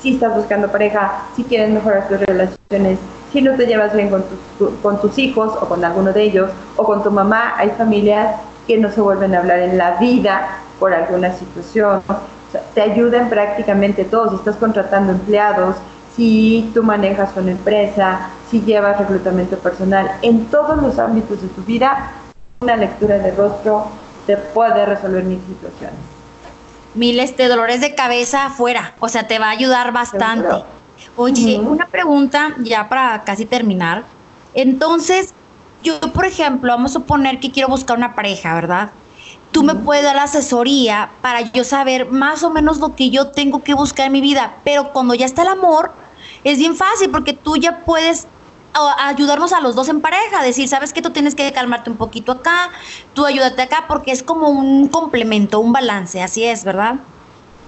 si 0.00 0.14
estás 0.14 0.34
buscando 0.34 0.68
pareja, 0.68 1.24
si 1.36 1.44
quieres 1.44 1.70
mejorar 1.70 2.08
tus 2.08 2.20
relaciones, 2.20 2.98
si 3.32 3.42
no 3.42 3.54
te 3.54 3.66
llevas 3.66 3.94
bien 3.94 4.08
con 4.08 4.24
tus, 4.58 4.70
con 4.82 5.00
tus 5.00 5.18
hijos 5.18 5.52
o 5.60 5.68
con 5.68 5.84
alguno 5.84 6.12
de 6.12 6.22
ellos, 6.22 6.50
o 6.76 6.84
con 6.84 7.02
tu 7.02 7.10
mamá. 7.10 7.54
Hay 7.56 7.70
familias 7.70 8.36
que 8.66 8.78
no 8.78 8.90
se 8.90 9.00
vuelven 9.00 9.34
a 9.34 9.40
hablar 9.40 9.58
en 9.58 9.76
la 9.76 9.96
vida 9.98 10.60
por 10.78 10.94
alguna 10.94 11.32
situación. 11.32 12.02
te 12.74 12.80
ayudan 12.80 13.28
prácticamente 13.28 14.04
todos. 14.04 14.30
Si 14.30 14.36
estás 14.36 14.56
contratando 14.56 15.12
empleados, 15.12 15.76
si 16.16 16.70
tú 16.74 16.82
manejas 16.82 17.30
una 17.36 17.52
empresa, 17.52 18.30
si 18.50 18.60
llevas 18.60 18.98
reclutamiento 18.98 19.56
personal, 19.58 20.10
en 20.22 20.46
todos 20.46 20.80
los 20.82 20.98
ámbitos 20.98 21.40
de 21.40 21.48
tu 21.48 21.62
vida, 21.62 22.12
una 22.60 22.76
lectura 22.76 23.18
de 23.18 23.30
rostro 23.32 23.86
te 24.26 24.36
puede 24.36 24.84
resolver 24.86 25.24
mis 25.24 25.40
situaciones. 25.44 25.98
Miles 26.94 27.36
de 27.36 27.48
dolores 27.48 27.80
de 27.80 27.94
cabeza 27.94 28.46
afuera, 28.46 28.94
o 29.00 29.08
sea, 29.08 29.26
te 29.26 29.38
va 29.38 29.46
a 29.46 29.50
ayudar 29.50 29.92
bastante. 29.92 30.64
Oye, 31.16 31.58
una 31.58 31.86
pregunta 31.86 32.54
ya 32.58 32.88
para 32.88 33.22
casi 33.24 33.46
terminar. 33.46 34.04
Entonces, 34.52 35.32
yo, 35.82 36.00
por 36.12 36.26
ejemplo, 36.26 36.72
vamos 36.72 36.90
a 36.90 36.94
suponer 36.94 37.40
que 37.40 37.50
quiero 37.50 37.68
buscar 37.68 37.96
una 37.96 38.14
pareja, 38.14 38.54
¿verdad? 38.54 38.90
Tú 39.52 39.62
me 39.62 39.74
puedes 39.74 40.04
dar 40.04 40.18
asesoría 40.18 41.10
para 41.22 41.40
yo 41.40 41.64
saber 41.64 42.10
más 42.10 42.42
o 42.42 42.50
menos 42.50 42.78
lo 42.78 42.94
que 42.94 43.10
yo 43.10 43.28
tengo 43.28 43.62
que 43.62 43.74
buscar 43.74 44.06
en 44.06 44.12
mi 44.12 44.20
vida, 44.20 44.54
pero 44.64 44.92
cuando 44.92 45.14
ya 45.14 45.26
está 45.26 45.42
el 45.42 45.48
amor, 45.48 45.92
es 46.44 46.58
bien 46.58 46.76
fácil 46.76 47.10
porque 47.10 47.32
tú 47.32 47.56
ya 47.56 47.80
puedes 47.84 48.26
ayudarnos 48.98 49.52
a 49.52 49.60
los 49.60 49.74
dos 49.74 49.88
en 49.88 50.00
pareja, 50.00 50.42
decir, 50.42 50.68
sabes 50.68 50.92
que 50.92 51.02
tú 51.02 51.10
tienes 51.10 51.34
que 51.34 51.52
calmarte 51.52 51.90
un 51.90 51.96
poquito 51.96 52.32
acá, 52.32 52.70
tú 53.14 53.26
ayúdate 53.26 53.62
acá, 53.62 53.84
porque 53.88 54.12
es 54.12 54.22
como 54.22 54.48
un 54.48 54.88
complemento, 54.88 55.60
un 55.60 55.72
balance, 55.72 56.22
así 56.22 56.44
es, 56.44 56.64
¿verdad? 56.64 56.96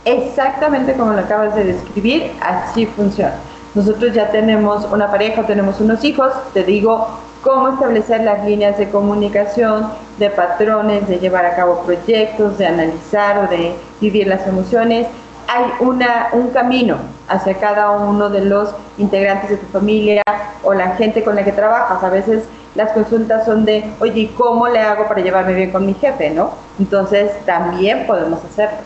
Exactamente 0.05 0.95
como 0.95 1.13
lo 1.13 1.21
acabas 1.21 1.55
de 1.55 1.65
describir, 1.65 2.31
así 2.41 2.87
funciona. 2.87 3.35
Nosotros 3.75 4.15
ya 4.15 4.31
tenemos 4.31 4.85
una 4.93 5.11
pareja, 5.11 5.47
tenemos 5.47 5.81
unos 5.81 6.05
hijos, 6.05 6.33
te 6.55 6.63
digo 6.63 7.09
cómo 7.43 7.71
establecer 7.71 8.23
las 8.23 8.45
líneas 8.45 8.79
de 8.79 8.89
comunicación, 8.89 9.89
de 10.19 10.31
patrones, 10.31 11.09
de 11.09 11.19
llevar 11.19 11.45
a 11.47 11.57
cabo 11.57 11.83
proyectos, 11.83 12.59
de 12.59 12.67
analizar 12.67 13.39
o 13.39 13.49
de 13.49 13.75
vivir 14.01 14.29
las 14.29 14.47
emociones 14.47 15.09
hay 15.49 15.65
una, 15.81 16.29
un 16.33 16.49
camino 16.49 16.97
hacia 17.29 17.55
cada 17.59 17.91
uno 17.93 18.29
de 18.29 18.45
los 18.45 18.71
integrantes 18.99 19.51
de 19.51 19.57
tu 19.57 19.67
familia 19.67 20.23
o 20.63 20.75
la 20.75 20.97
gente 20.97 21.25
con 21.25 21.37
la 21.37 21.45
que 21.45 21.53
trabajas. 21.53 22.03
A 22.03 22.11
veces 22.11 22.45
las 22.75 22.93
consultas 22.93 23.45
son 23.45 23.65
de, 23.65 23.91
oye, 24.01 24.31
¿cómo 24.37 24.69
le 24.69 24.81
hago 24.81 25.07
para 25.09 25.21
llevarme 25.21 25.55
bien 25.55 25.71
con 25.71 25.87
mi 25.87 25.95
jefe? 25.95 26.31
¿no? 26.31 26.55
Entonces 26.79 27.31
también 27.45 28.07
podemos 28.07 28.41
hacerlo. 28.45 28.79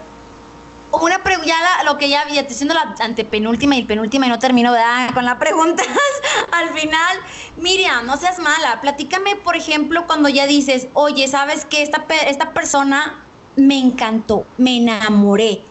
Una 0.92 1.22
pregunta, 1.22 1.52
lo 1.84 1.98
que 1.98 2.08
ya, 2.08 2.26
ya 2.28 2.46
te 2.46 2.54
haciendo 2.54 2.74
la 2.74 2.94
antepenúltima 3.00 3.76
y 3.76 3.84
penúltima 3.84 4.26
y 4.26 4.28
no 4.28 4.38
termino 4.38 4.72
con 5.14 5.24
las 5.24 5.34
preguntas 5.36 5.86
al 6.52 6.70
final. 6.70 7.18
Miriam, 7.56 8.06
no 8.06 8.16
seas 8.16 8.38
mala, 8.38 8.80
platícame, 8.80 9.36
por 9.36 9.56
ejemplo, 9.56 10.06
cuando 10.06 10.28
ya 10.28 10.46
dices, 10.46 10.88
oye, 10.94 11.28
¿sabes 11.28 11.64
que 11.64 11.82
esta, 11.82 12.04
esta 12.26 12.52
persona 12.52 13.24
me 13.56 13.78
encantó, 13.78 14.46
me 14.58 14.78
enamoré? 14.78 15.62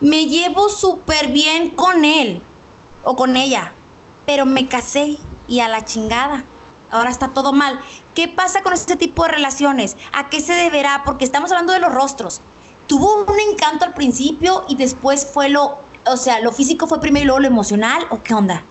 Me 0.00 0.26
llevo 0.26 0.68
súper 0.68 1.28
bien 1.28 1.70
con 1.70 2.04
él 2.04 2.42
o 3.04 3.16
con 3.16 3.36
ella, 3.36 3.72
pero 4.26 4.46
me 4.46 4.66
casé 4.66 5.18
y 5.48 5.60
a 5.60 5.68
la 5.68 5.84
chingada. 5.84 6.44
Ahora 6.90 7.10
está 7.10 7.28
todo 7.28 7.52
mal. 7.52 7.80
¿Qué 8.14 8.28
pasa 8.28 8.62
con 8.62 8.72
este 8.72 8.96
tipo 8.96 9.24
de 9.24 9.32
relaciones? 9.32 9.96
¿A 10.12 10.28
qué 10.28 10.40
se 10.40 10.54
deberá? 10.54 11.02
Porque 11.04 11.24
estamos 11.24 11.50
hablando 11.50 11.72
de 11.72 11.80
los 11.80 11.92
rostros. 11.92 12.40
¿Tuvo 12.86 13.24
un 13.24 13.40
encanto 13.52 13.84
al 13.84 13.94
principio 13.94 14.64
y 14.68 14.76
después 14.76 15.26
fue 15.32 15.50
lo, 15.50 15.78
o 16.06 16.16
sea, 16.16 16.40
lo 16.40 16.52
físico 16.52 16.86
fue 16.86 17.00
primero 17.00 17.24
y 17.24 17.26
luego 17.26 17.40
lo 17.40 17.46
emocional 17.48 18.06
o 18.10 18.22
qué 18.22 18.34
onda? 18.34 18.62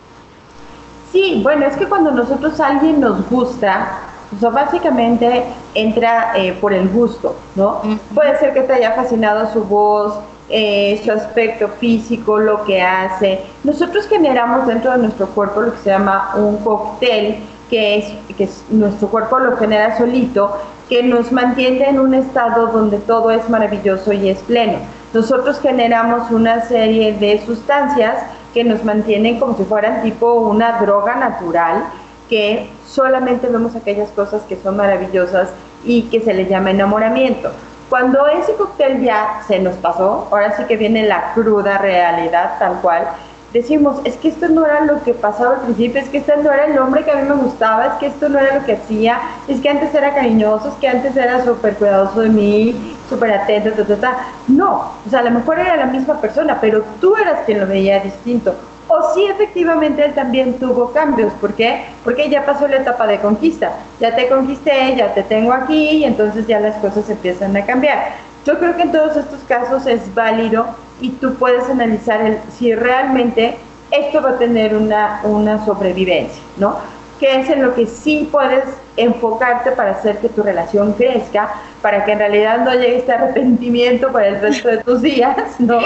Sí, 1.11 1.39
bueno, 1.43 1.65
es 1.65 1.77
que 1.77 1.87
cuando 1.87 2.11
nosotros 2.11 2.59
a 2.59 2.67
alguien 2.67 2.99
nos 2.99 3.29
gusta, 3.29 3.99
pues 4.29 4.53
básicamente 4.53 5.45
entra 5.73 6.33
eh, 6.35 6.53
por 6.59 6.73
el 6.73 6.89
gusto, 6.89 7.35
¿no? 7.55 7.81
Puede 8.13 8.37
ser 8.39 8.53
que 8.53 8.61
te 8.61 8.73
haya 8.73 8.93
fascinado 8.93 9.51
su 9.53 9.63
voz, 9.63 10.15
eh, 10.49 11.01
su 11.03 11.11
aspecto 11.11 11.67
físico, 11.67 12.39
lo 12.39 12.63
que 12.63 12.81
hace. 12.81 13.41
Nosotros 13.63 14.07
generamos 14.07 14.67
dentro 14.67 14.91
de 14.91 14.99
nuestro 14.99 15.27
cuerpo 15.27 15.61
lo 15.61 15.73
que 15.73 15.79
se 15.79 15.89
llama 15.89 16.33
un 16.35 16.57
cóctel 16.57 17.37
que 17.69 17.97
es 17.97 18.35
que 18.35 18.49
nuestro 18.69 19.09
cuerpo 19.09 19.39
lo 19.39 19.57
genera 19.57 19.97
solito, 19.97 20.57
que 20.89 21.03
nos 21.03 21.31
mantiene 21.31 21.89
en 21.89 21.99
un 21.99 22.13
estado 22.13 22.67
donde 22.67 22.97
todo 22.99 23.31
es 23.31 23.49
maravilloso 23.49 24.13
y 24.13 24.29
es 24.29 24.39
pleno. 24.39 24.77
Nosotros 25.13 25.59
generamos 25.59 26.31
una 26.31 26.61
serie 26.65 27.13
de 27.13 27.41
sustancias 27.45 28.15
que 28.53 28.63
nos 28.63 28.83
mantienen 28.83 29.39
como 29.39 29.57
si 29.57 29.63
fueran 29.63 30.01
tipo 30.01 30.33
una 30.33 30.79
droga 30.79 31.15
natural, 31.15 31.83
que 32.29 32.69
solamente 32.85 33.47
vemos 33.47 33.75
aquellas 33.75 34.09
cosas 34.11 34.41
que 34.43 34.57
son 34.57 34.77
maravillosas 34.77 35.49
y 35.83 36.03
que 36.03 36.21
se 36.21 36.33
le 36.33 36.45
llama 36.45 36.71
enamoramiento. 36.71 37.51
Cuando 37.89 38.27
ese 38.27 38.53
cóctel 38.55 39.01
ya 39.01 39.41
se 39.47 39.59
nos 39.59 39.75
pasó, 39.77 40.27
ahora 40.29 40.55
sí 40.57 40.63
que 40.65 40.75
viene 40.75 41.03
la 41.03 41.33
cruda 41.33 41.77
realidad 41.77 42.55
tal 42.59 42.81
cual, 42.81 43.07
decimos, 43.53 44.01
es 44.03 44.17
que 44.17 44.27
esto 44.27 44.49
no 44.49 44.65
era 44.65 44.81
lo 44.81 45.01
que 45.03 45.13
pasaba 45.13 45.55
al 45.55 45.61
principio, 45.61 46.01
es 46.01 46.09
que 46.09 46.17
este 46.17 46.35
no 46.37 46.51
era 46.51 46.65
el 46.65 46.77
hombre 46.77 47.05
que 47.05 47.11
a 47.11 47.15
mí 47.15 47.29
me 47.29 47.35
gustaba, 47.35 47.85
es 47.85 47.93
que 47.93 48.07
esto 48.07 48.27
no 48.27 48.39
era 48.39 48.59
lo 48.59 48.65
que 48.65 48.73
hacía, 48.73 49.19
es 49.47 49.61
que 49.61 49.69
antes 49.69 49.93
era 49.95 50.13
cariñoso, 50.13 50.67
es 50.69 50.75
que 50.75 50.87
antes 50.89 51.15
era 51.15 51.43
súper 51.45 51.75
cuidadoso 51.75 52.21
de 52.21 52.29
mí, 52.29 52.97
súper 53.09 53.31
atento, 53.31 53.71
ta. 53.95 54.17
No, 54.47 54.91
o 55.05 55.09
sea, 55.09 55.19
a 55.19 55.23
lo 55.23 55.31
mejor 55.31 55.59
era 55.59 55.77
la 55.77 55.85
misma 55.85 56.19
persona, 56.19 56.57
pero 56.59 56.83
tú 56.99 57.15
eras 57.15 57.39
quien 57.45 57.61
lo 57.61 57.67
veía 57.67 57.99
distinto. 57.99 58.53
O 58.89 59.13
sí, 59.13 59.25
efectivamente, 59.25 60.05
él 60.05 60.13
también 60.13 60.57
tuvo 60.59 60.91
cambios. 60.91 61.33
¿Por 61.33 61.53
qué? 61.53 61.85
Porque 62.03 62.29
ya 62.29 62.45
pasó 62.45 62.67
la 62.67 62.77
etapa 62.77 63.05
de 63.05 63.19
conquista. 63.19 63.73
Ya 63.99 64.15
te 64.15 64.29
conquisté, 64.29 64.95
ya 64.95 65.13
te 65.13 65.23
tengo 65.23 65.51
aquí 65.51 65.89
y 65.89 66.03
entonces 66.05 66.47
ya 66.47 66.59
las 66.59 66.75
cosas 66.77 67.09
empiezan 67.09 67.55
a 67.57 67.65
cambiar. 67.65 68.13
Yo 68.45 68.57
creo 68.59 68.75
que 68.77 68.83
en 68.83 68.91
todos 68.93 69.17
estos 69.17 69.41
casos 69.41 69.85
es 69.87 70.13
válido 70.15 70.67
y 71.01 71.09
tú 71.09 71.35
puedes 71.35 71.69
analizar 71.69 72.21
el, 72.21 72.39
si 72.57 72.73
realmente 72.73 73.57
esto 73.91 74.21
va 74.21 74.31
a 74.31 74.37
tener 74.37 74.75
una, 74.75 75.19
una 75.23 75.65
sobrevivencia, 75.65 76.41
¿no? 76.55 76.77
Que 77.19 77.39
es 77.39 77.49
en 77.49 77.63
lo 77.63 77.73
que 77.73 77.85
sí 77.85 78.29
puedes 78.31 78.63
enfocarte 78.95 79.71
para 79.71 79.91
hacer 79.91 80.17
que 80.17 80.29
tu 80.29 80.43
relación 80.43 80.93
crezca, 80.93 81.51
para 81.81 82.05
que 82.05 82.11
en 82.11 82.19
realidad 82.19 82.59
no 82.63 82.73
llegue 82.73 82.97
este 82.97 83.11
arrepentimiento 83.11 84.11
para 84.11 84.27
el 84.27 84.41
resto 84.41 84.67
de 84.67 84.77
tus 84.77 85.01
días, 85.01 85.37
¿no? 85.59 85.79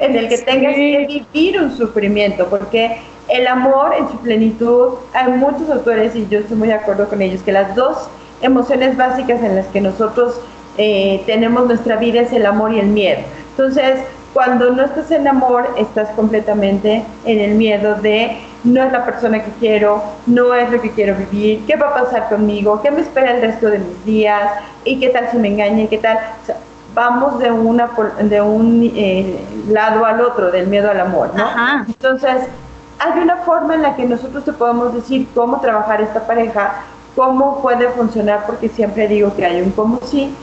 En 0.00 0.16
el 0.16 0.28
que 0.28 0.38
tengas 0.38 0.74
que 0.74 1.24
vivir 1.32 1.60
un 1.60 1.76
sufrimiento, 1.76 2.46
porque 2.48 2.98
el 3.28 3.46
amor 3.46 3.94
en 3.98 4.08
su 4.08 4.18
plenitud, 4.18 4.94
hay 5.12 5.32
muchos 5.32 5.68
autores 5.70 6.16
y 6.16 6.26
yo 6.28 6.38
estoy 6.40 6.56
muy 6.56 6.68
de 6.68 6.74
acuerdo 6.74 7.08
con 7.08 7.20
ellos, 7.20 7.42
que 7.42 7.52
las 7.52 7.74
dos 7.74 8.08
emociones 8.40 8.96
básicas 8.96 9.42
en 9.42 9.56
las 9.56 9.66
que 9.66 9.80
nosotros 9.80 10.40
eh, 10.76 11.22
tenemos 11.26 11.66
nuestra 11.66 11.96
vida 11.96 12.20
es 12.20 12.32
el 12.32 12.46
amor 12.46 12.72
y 12.72 12.80
el 12.80 12.86
miedo. 12.86 13.20
Entonces, 13.50 14.00
cuando 14.32 14.70
no 14.70 14.84
estás 14.84 15.10
en 15.10 15.26
amor, 15.26 15.68
estás 15.76 16.08
completamente 16.10 17.02
en 17.24 17.40
el 17.40 17.54
miedo 17.56 17.96
de 17.96 18.38
no 18.64 18.82
es 18.82 18.92
la 18.92 19.04
persona 19.04 19.42
que 19.42 19.50
quiero, 19.60 20.02
no 20.26 20.54
es 20.54 20.70
lo 20.70 20.80
que 20.80 20.90
quiero 20.90 21.14
vivir, 21.14 21.64
qué 21.66 21.76
va 21.76 21.88
a 21.88 21.94
pasar 21.94 22.28
conmigo, 22.28 22.80
qué 22.82 22.90
me 22.90 23.02
espera 23.02 23.32
el 23.32 23.40
resto 23.40 23.68
de 23.68 23.78
mis 23.78 24.04
días 24.04 24.50
y 24.84 24.98
qué 24.98 25.10
tal 25.10 25.28
si 25.30 25.36
me 25.36 25.48
engaña 25.48 25.82
y 25.82 25.88
qué 25.88 25.98
tal. 25.98 26.18
vamos 26.94 27.38
de, 27.38 27.50
una, 27.52 27.88
de 28.20 28.40
un 28.40 28.90
eh, 28.94 29.44
lado 29.68 30.04
al 30.04 30.20
otro, 30.20 30.50
del 30.50 30.66
miedo 30.66 30.90
al 30.90 31.00
amor, 31.00 31.30
¿no? 31.34 31.46
Entonces, 31.86 32.48
hay 32.98 33.20
una 33.20 33.36
forma 33.38 33.74
en 33.74 33.82
la 33.82 33.94
que 33.94 34.04
nosotros 34.04 34.44
te 34.44 34.52
podemos 34.52 34.92
decir 34.92 35.28
cómo 35.34 35.60
trabajar 35.60 36.00
esta 36.00 36.26
pareja, 36.26 36.82
cómo 37.14 37.62
puede 37.62 37.88
funcionar, 37.90 38.44
porque 38.46 38.68
siempre 38.68 39.06
digo 39.06 39.34
que 39.36 39.46
hay 39.46 39.60
un 39.60 39.70
cómo 39.70 40.00
sí, 40.04 40.34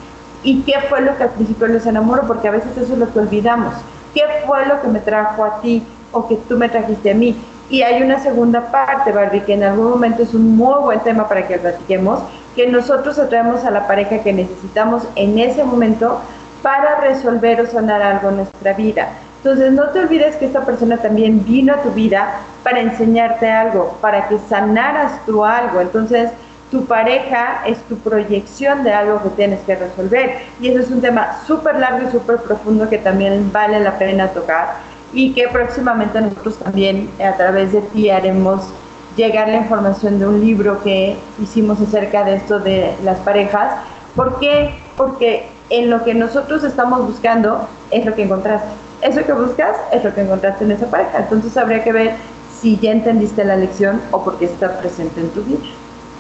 y 0.44 0.62
qué 0.62 0.76
fue 0.90 1.02
lo 1.02 1.18
que 1.18 1.24
al 1.24 1.32
principio 1.32 1.68
les 1.68 1.86
enamoró, 1.86 2.26
porque 2.28 2.48
a 2.48 2.52
veces 2.52 2.78
eso 2.78 2.94
es 2.94 3.00
lo 3.00 3.12
que 3.12 3.20
olvidamos. 3.20 3.74
¿Qué 4.14 4.24
fue 4.46 4.66
lo 4.68 4.82
que 4.82 4.88
me 4.88 5.00
trajo 5.00 5.44
a 5.44 5.60
ti 5.60 5.84
o 6.14 6.28
que 6.28 6.38
tú 6.48 6.58
me 6.58 6.70
trajiste 6.70 7.12
a 7.12 7.16
mí? 7.16 7.36
Y 7.70 7.82
hay 7.82 8.04
una 8.04 8.20
segunda 8.20 8.72
parte, 8.72 9.12
Barbie, 9.12 9.42
que 9.42 9.54
en 9.54 9.64
algún 9.64 9.90
momento 9.90 10.24
es 10.24 10.34
un 10.34 10.56
muy 10.56 10.82
buen 10.82 11.00
tema 11.00 11.28
para 11.28 11.48
que 11.48 11.58
platiquemos, 11.58 12.20
que 12.56 12.68
nosotros 12.68 13.18
atraemos 13.18 13.66
a 13.66 13.72
la 13.72 13.88
pareja 13.88 14.20
que 14.20 14.34
necesitamos 14.34 15.04
en 15.16 15.40
ese 15.40 15.64
momento 15.64 16.22
para 16.62 17.00
resolver 17.02 17.62
o 17.62 17.68
sanar 17.68 18.02
algo 18.02 18.30
en 18.30 18.38
nuestra 18.38 18.74
vida. 18.74 19.10
Entonces, 19.38 19.72
no 19.74 19.90
te 19.90 20.00
olvides 20.00 20.36
que 20.38 20.46
esta 20.46 20.66
persona 20.66 20.98
también 20.98 21.44
vino 21.46 21.74
a 21.74 21.78
tu 21.78 21.92
vida 21.92 22.42
para 22.64 22.80
enseñarte 22.80 23.50
algo, 23.50 23.98
para 24.02 24.28
que 24.28 24.40
sanaras 24.50 25.24
tú 25.26 25.46
algo. 25.46 25.82
Entonces, 25.82 26.32
tu 26.72 26.86
pareja 26.86 27.62
es 27.66 27.78
tu 27.84 27.98
proyección 27.98 28.84
de 28.84 28.92
algo 28.92 29.22
que 29.22 29.30
tienes 29.30 29.60
que 29.62 29.76
resolver. 29.76 30.38
Y 30.60 30.70
eso 30.70 30.80
es 30.80 30.90
un 30.90 31.02
tema 31.02 31.38
súper 31.46 31.78
largo 31.78 32.08
y 32.08 32.12
súper 32.12 32.38
profundo 32.38 32.90
que 32.90 32.98
también 32.98 33.52
vale 33.52 33.80
la 33.80 33.98
pena 34.00 34.30
tocar 34.30 34.95
y 35.16 35.32
que 35.32 35.48
próximamente 35.48 36.20
nosotros 36.20 36.58
también 36.58 37.10
a 37.26 37.36
través 37.38 37.72
de 37.72 37.82
ti 37.82 38.10
haremos 38.10 38.62
llegar 39.16 39.48
la 39.48 39.58
información 39.58 40.20
de 40.20 40.28
un 40.28 40.42
libro 40.42 40.84
que 40.84 41.16
hicimos 41.42 41.80
acerca 41.80 42.26
de 42.26 42.36
esto 42.36 42.60
de 42.60 42.94
las 43.04 43.18
parejas. 43.20 43.80
¿Por 44.14 44.40
qué? 44.40 44.76
Porque 44.98 45.48
en 45.70 45.90
lo 45.90 46.04
que 46.04 46.14
nosotros 46.14 46.66
estamos 46.66 47.08
buscando 47.08 47.68
es 47.92 48.06
lo 48.06 48.14
que 48.14 48.24
encontraste. 48.24 48.68
Eso 49.02 49.26
que 49.26 49.32
buscas 49.32 49.78
es 49.94 50.04
lo 50.04 50.14
que 50.14 50.22
encontraste 50.22 50.66
en 50.66 50.72
esa 50.72 50.88
pareja. 50.88 51.20
Entonces 51.20 51.56
habría 51.56 51.82
que 51.84 51.94
ver 51.94 52.12
si 52.60 52.78
ya 52.78 52.92
entendiste 52.92 53.46
la 53.46 53.56
lección 53.56 54.02
o 54.12 54.22
porque 54.22 54.46
está 54.46 54.78
presente 54.80 55.22
en 55.22 55.30
tu 55.30 55.44
vida. 55.44 55.60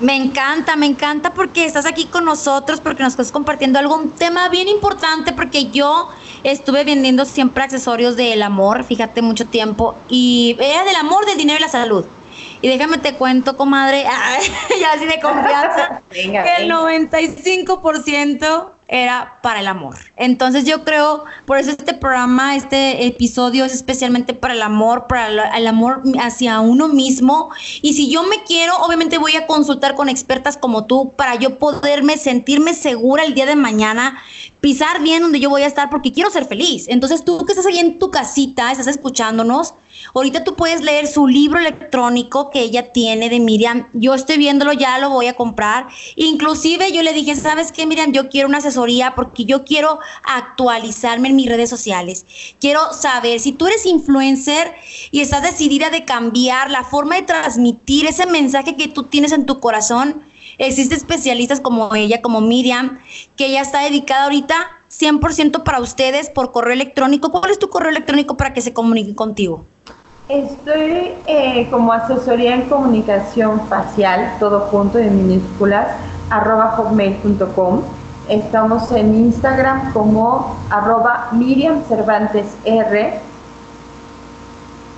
Me 0.01 0.15
encanta, 0.15 0.75
me 0.75 0.88
encanta 0.88 1.34
porque 1.34 1.65
estás 1.65 1.86
aquí 1.86 2.05
con 2.05 2.25
nosotros, 2.25 2.81
porque 2.81 3.01
nos 3.01 3.13
estás 3.13 3.31
compartiendo 3.31 3.79
algo, 3.79 3.95
un 3.95 4.12
tema 4.12 4.49
bien 4.49 4.67
importante, 4.67 5.31
porque 5.31 5.71
yo 5.71 6.10
estuve 6.43 6.84
vendiendo 6.84 7.23
siempre 7.23 7.63
accesorios 7.63 8.17
del 8.17 8.43
amor, 8.43 8.84
fíjate, 8.84 9.21
mucho 9.21 9.45
tiempo, 9.45 9.95
y 10.10 10.58
era 10.60 10.84
del 10.84 10.97
amor, 10.97 11.25
del 11.25 11.38
dinero 11.38 11.60
y 11.60 11.62
la 11.62 11.69
salud. 11.69 12.03
Y 12.62 12.67
déjame 12.67 12.97
te 12.97 13.13
cuento, 13.13 13.55
comadre, 13.55 14.03
ya 14.79 14.93
así 14.93 15.05
de 15.05 15.19
confianza, 15.21 16.01
que 16.10 16.55
el 16.60 16.69
95% 16.69 18.71
era 18.88 19.39
para 19.41 19.62
el 19.62 19.67
amor. 19.67 19.95
Entonces 20.15 20.65
yo 20.65 20.84
creo, 20.84 21.26
por 21.45 21.58
eso 21.58 21.71
este 21.71 21.93
programa, 21.93 22.56
este 22.56 23.08
episodio 23.08 23.65
es 23.65 23.74
especialmente 23.74 24.34
para 24.34 24.54
el 24.54 24.62
amor, 24.62 25.08
para 25.08 25.58
el, 25.58 25.67
amor 25.67 26.04
hacia 26.19 26.60
uno 26.60 26.88
mismo. 26.88 27.50
Y 27.82 27.93
si 27.93 28.10
yo 28.10 28.24
me 28.24 28.43
quiero, 28.43 28.78
obviamente 28.78 29.17
voy 29.17 29.36
a 29.36 29.48
consultar 29.48 29.95
con 29.95 30.10
expertas 30.10 30.58
como 30.58 30.86
tú 30.86 31.13
para 31.15 31.36
yo 31.36 31.58
poderme 31.58 32.17
sentirme 32.17 32.74
segura 32.74 33.24
el 33.24 33.34
día 33.34 33.45
de 33.45 33.56
mañana, 33.56 34.19
pisar 34.62 35.02
bien 35.02 35.24
donde 35.24 35.39
yo 35.39 35.50
voy 35.50 35.63
a 35.63 35.67
estar 35.67 35.89
porque 35.89 36.12
quiero 36.12 36.30
ser 36.30 36.45
feliz. 36.45 36.86
Entonces 36.88 37.26
tú 37.26 37.43
que 37.45 37.54
estás 37.54 37.65
ahí 37.65 37.80
en 37.80 37.98
tu 37.98 38.12
casita, 38.12 38.71
estás 38.71 38.88
escuchándonos, 38.88 39.74
ahorita 40.19 40.43
tú 40.43 40.56
puedes 40.56 40.82
leer 40.82 41.08
su 41.08 41.28
libro 41.28 41.60
electrónico 41.60 42.49
que 42.49 42.62
ella 42.62 42.91
tiene 42.91 43.30
de 43.30 43.39
Miriam. 43.39 43.88
Yo 43.93 44.13
estoy 44.13 44.38
viéndolo, 44.38 44.73
ya 44.73 44.97
lo 44.99 45.10
voy 45.10 45.28
a 45.28 45.36
comprar. 45.36 45.88
Inclusive 46.15 46.91
yo 46.91 47.04
le 47.04 47.13
dije, 47.13 47.36
¿sabes 47.36 47.71
qué, 47.71 47.86
Miriam? 47.86 48.12
Yo 48.12 48.30
quiero 48.30 48.47
una 48.47 48.60
porque 49.15 49.45
yo 49.45 49.63
quiero 49.63 49.99
actualizarme 50.23 51.30
en 51.30 51.36
mis 51.36 51.47
redes 51.47 51.69
sociales. 51.69 52.25
Quiero 52.60 52.93
saber 52.93 53.39
si 53.39 53.51
tú 53.51 53.67
eres 53.67 53.86
influencer 53.86 54.73
y 55.12 55.21
estás 55.21 55.43
decidida 55.43 55.89
de 55.89 56.06
cambiar 56.06 56.71
la 56.71 56.84
forma 56.84 57.15
de 57.15 57.23
transmitir 57.23 58.08
ese 58.08 58.25
mensaje 58.25 58.75
que 58.75 58.88
tú 58.88 59.04
tienes 59.04 59.32
en 59.32 59.45
tu 59.45 59.60
corazón. 59.60 60.23
Existen 60.58 60.97
especialistas 60.97 61.60
como 61.60 61.93
ella, 61.95 62.21
como 62.21 62.41
Miriam, 62.41 62.99
que 63.36 63.51
ya 63.51 63.62
está 63.62 63.82
dedicada 63.82 64.23
ahorita 64.23 64.56
100% 64.89 65.63
para 65.63 65.82
ustedes 65.82 66.30
por 66.30 66.51
correo 66.51 66.73
electrónico. 66.73 67.32
¿Cuál 67.32 67.51
es 67.51 67.60
tu 67.60 67.69
correo 67.69 67.89
electrónico 67.89 68.38
para 68.38 68.54
que 68.54 68.62
se 68.62 68.73
comunique 68.73 69.13
contigo? 69.15 69.65
Estoy 70.28 71.14
eh, 71.28 71.68
como 71.70 71.94
asesoría 71.94 72.56
en 72.56 72.64
comunicación 72.64 73.62
facial, 73.68 74.38
todo 74.40 74.62
junto 74.72 74.98
en 74.98 75.28
minúsculas, 75.28 75.88
arroba 76.32 76.72
hotmail.com. 76.72 77.84
Estamos 78.28 78.92
en 78.92 79.14
Instagram 79.14 79.94
como 79.94 80.60
arroba 80.72 81.30
Miriam 81.32 81.84
Cervantes 81.88 82.48
R. 82.66 83.20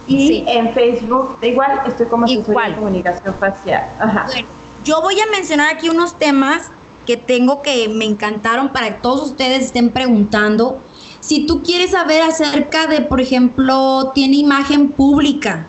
Y 0.08 0.46
en 0.48 0.74
Facebook, 0.74 1.38
igual, 1.42 1.82
estoy 1.86 2.06
como 2.06 2.24
asesoría 2.24 2.70
de 2.70 2.76
comunicación 2.76 3.36
facial. 3.36 3.84
yo 4.86 5.02
voy 5.02 5.20
a 5.20 5.26
mencionar 5.30 5.76
aquí 5.76 5.90
unos 5.90 6.16
temas 6.16 6.72
que 7.06 7.18
tengo 7.18 7.62
que 7.62 7.90
me 7.90 8.06
encantaron 8.06 8.70
para 8.70 8.88
que 8.88 9.02
todos 9.02 9.32
ustedes 9.32 9.66
estén 9.66 9.92
preguntando. 9.92 10.80
Si 11.20 11.46
tú 11.46 11.64
quieres 11.64 11.92
saber 11.92 12.22
acerca 12.22 12.88
de, 12.88 13.02
por 13.02 13.22
ejemplo, 13.22 14.12
tiene 14.14 14.38
imagen 14.38 14.90
pública, 14.90 15.68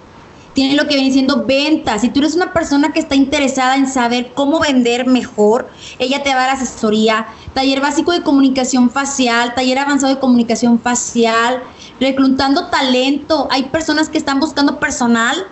tiene 0.58 0.74
lo 0.74 0.88
que 0.88 0.96
viene 0.96 1.12
siendo 1.12 1.44
ventas. 1.44 2.00
Si 2.00 2.08
tú 2.08 2.18
eres 2.18 2.34
una 2.34 2.52
persona 2.52 2.92
que 2.92 2.98
está 2.98 3.14
interesada 3.14 3.76
en 3.76 3.86
saber 3.86 4.32
cómo 4.34 4.58
vender 4.58 5.06
mejor, 5.06 5.70
ella 6.00 6.22
te 6.22 6.30
va 6.30 6.42
a 6.42 6.46
dar 6.46 6.56
asesoría, 6.56 7.28
taller 7.54 7.80
básico 7.80 8.10
de 8.10 8.22
comunicación 8.22 8.90
facial, 8.90 9.54
taller 9.54 9.78
avanzado 9.78 10.12
de 10.12 10.20
comunicación 10.20 10.80
facial, 10.80 11.62
reclutando 12.00 12.66
talento. 12.66 13.46
Hay 13.52 13.64
personas 13.64 14.08
que 14.08 14.18
están 14.18 14.40
buscando 14.40 14.80
personal 14.80 15.46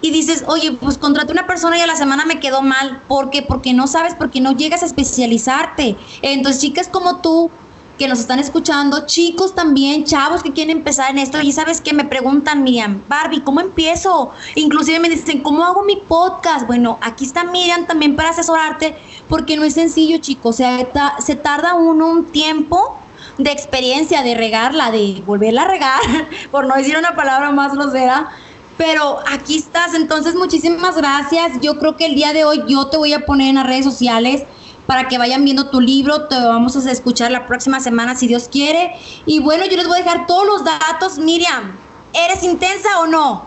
y 0.00 0.10
dices, 0.10 0.44
oye, 0.46 0.72
pues 0.72 0.98
contraté 0.98 1.32
una 1.32 1.46
persona 1.46 1.76
y 1.76 1.82
a 1.82 1.86
la 1.86 1.96
semana 1.96 2.24
me 2.24 2.40
quedó 2.40 2.62
mal. 2.62 3.02
¿Por 3.08 3.28
qué? 3.28 3.42
Porque 3.42 3.74
no 3.74 3.86
sabes, 3.86 4.14
porque 4.14 4.40
no 4.40 4.52
llegas 4.52 4.82
a 4.82 4.86
especializarte. 4.86 5.96
Entonces, 6.22 6.62
chicas 6.62 6.88
como 6.88 7.20
tú, 7.20 7.50
que 7.98 8.08
nos 8.08 8.20
están 8.20 8.38
escuchando, 8.38 9.06
chicos 9.06 9.54
también, 9.54 10.04
chavos 10.04 10.42
que 10.42 10.52
quieren 10.52 10.76
empezar 10.76 11.10
en 11.10 11.18
esto. 11.18 11.40
Y 11.40 11.52
sabes 11.52 11.80
que 11.80 11.94
me 11.94 12.04
preguntan, 12.04 12.62
Miriam, 12.62 13.02
Barbie, 13.08 13.40
¿cómo 13.40 13.60
empiezo? 13.60 14.32
Inclusive 14.54 15.00
me 15.00 15.08
dicen, 15.08 15.42
¿cómo 15.42 15.64
hago 15.64 15.82
mi 15.82 15.96
podcast? 15.96 16.66
Bueno, 16.66 16.98
aquí 17.00 17.24
está 17.24 17.44
Miriam 17.44 17.86
también 17.86 18.16
para 18.16 18.30
asesorarte, 18.30 18.96
porque 19.28 19.56
no 19.56 19.64
es 19.64 19.74
sencillo, 19.74 20.18
chicos. 20.18 20.56
Se 20.56 21.36
tarda 21.36 21.74
uno 21.74 22.08
un 22.08 22.26
tiempo 22.26 22.98
de 23.38 23.50
experiencia, 23.50 24.22
de 24.22 24.34
regarla, 24.34 24.90
de 24.90 25.22
volverla 25.26 25.62
a 25.62 25.68
regar, 25.68 26.00
por 26.50 26.66
no 26.66 26.74
decir 26.74 26.96
una 26.98 27.14
palabra 27.14 27.50
más 27.50 27.72
grosera. 27.72 28.28
Pero 28.76 29.20
aquí 29.32 29.56
estás, 29.56 29.94
entonces 29.94 30.34
muchísimas 30.34 30.96
gracias. 30.96 31.52
Yo 31.62 31.78
creo 31.78 31.96
que 31.96 32.04
el 32.04 32.14
día 32.14 32.34
de 32.34 32.44
hoy 32.44 32.62
yo 32.68 32.88
te 32.88 32.98
voy 32.98 33.14
a 33.14 33.24
poner 33.24 33.48
en 33.48 33.54
las 33.54 33.66
redes 33.66 33.86
sociales 33.86 34.42
para 34.86 35.08
que 35.08 35.18
vayan 35.18 35.44
viendo 35.44 35.70
tu 35.70 35.80
libro. 35.80 36.26
Te 36.28 36.36
vamos 36.36 36.76
a 36.76 36.90
escuchar 36.90 37.30
la 37.30 37.46
próxima 37.46 37.80
semana 37.80 38.14
si 38.14 38.26
Dios 38.28 38.48
quiere. 38.48 38.92
Y 39.26 39.40
bueno, 39.40 39.64
yo 39.66 39.76
les 39.76 39.86
voy 39.86 39.98
a 40.00 40.02
dejar 40.04 40.26
todos 40.26 40.46
los 40.46 40.64
datos. 40.64 41.18
Miriam, 41.18 41.76
¿eres 42.12 42.42
intensa 42.42 43.00
o 43.00 43.06
no? 43.06 43.46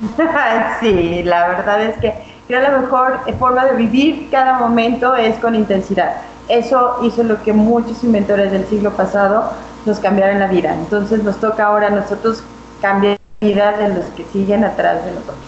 sí, 0.80 1.22
la 1.24 1.48
verdad 1.48 1.82
es 1.82 1.98
que 1.98 2.14
creo 2.46 2.62
la 2.62 2.78
mejor 2.78 3.20
forma 3.38 3.66
de 3.66 3.76
vivir 3.76 4.28
cada 4.30 4.54
momento 4.54 5.14
es 5.16 5.36
con 5.36 5.54
intensidad. 5.54 6.22
Eso 6.48 6.98
hizo 7.02 7.22
lo 7.22 7.42
que 7.42 7.52
muchos 7.52 8.02
inventores 8.04 8.52
del 8.52 8.66
siglo 8.68 8.92
pasado 8.92 9.52
nos 9.84 9.98
cambiaron 9.98 10.38
la 10.38 10.46
vida. 10.46 10.72
Entonces 10.72 11.22
nos 11.22 11.38
toca 11.38 11.66
ahora 11.66 11.88
a 11.88 11.90
nosotros 11.90 12.42
cambiar 12.80 13.18
la 13.40 13.46
vida 13.48 13.72
de 13.72 13.88
los 13.94 14.04
que 14.16 14.24
siguen 14.32 14.64
atrás 14.64 15.04
de 15.04 15.12
nosotros. 15.12 15.47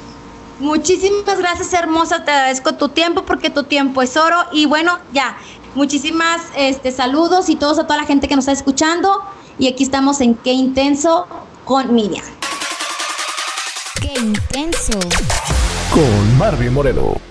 Muchísimas 0.61 1.39
gracias, 1.39 1.73
hermosa. 1.73 2.25
Te 2.25 2.31
agradezco 2.31 2.75
tu 2.75 2.91
tiempo 2.91 3.25
porque 3.25 3.49
tu 3.49 3.65
tiempo 3.65 4.03
es 4.03 4.17
oro. 4.17 4.37
Y 4.53 4.67
bueno, 4.67 4.99
ya, 5.13 5.37
muchísimas 5.75 6.43
este, 6.55 6.93
saludos 6.93 7.49
y 7.49 7.57
todos 7.57 7.79
a 7.79 7.85
toda 7.85 7.97
la 7.97 8.05
gente 8.05 8.29
que 8.29 8.37
nos 8.37 8.45
está 8.45 8.53
escuchando. 8.53 9.23
Y 9.59 9.69
aquí 9.69 9.83
estamos 9.83 10.21
en 10.21 10.35
Qué 10.35 10.53
Intenso 10.53 11.27
con 11.65 11.95
Miriam. 11.95 12.25
Qué 14.03 14.13
Intenso. 14.21 14.99
Con 15.93 16.39
Marvin 16.39 16.75
Moreno. 16.75 17.30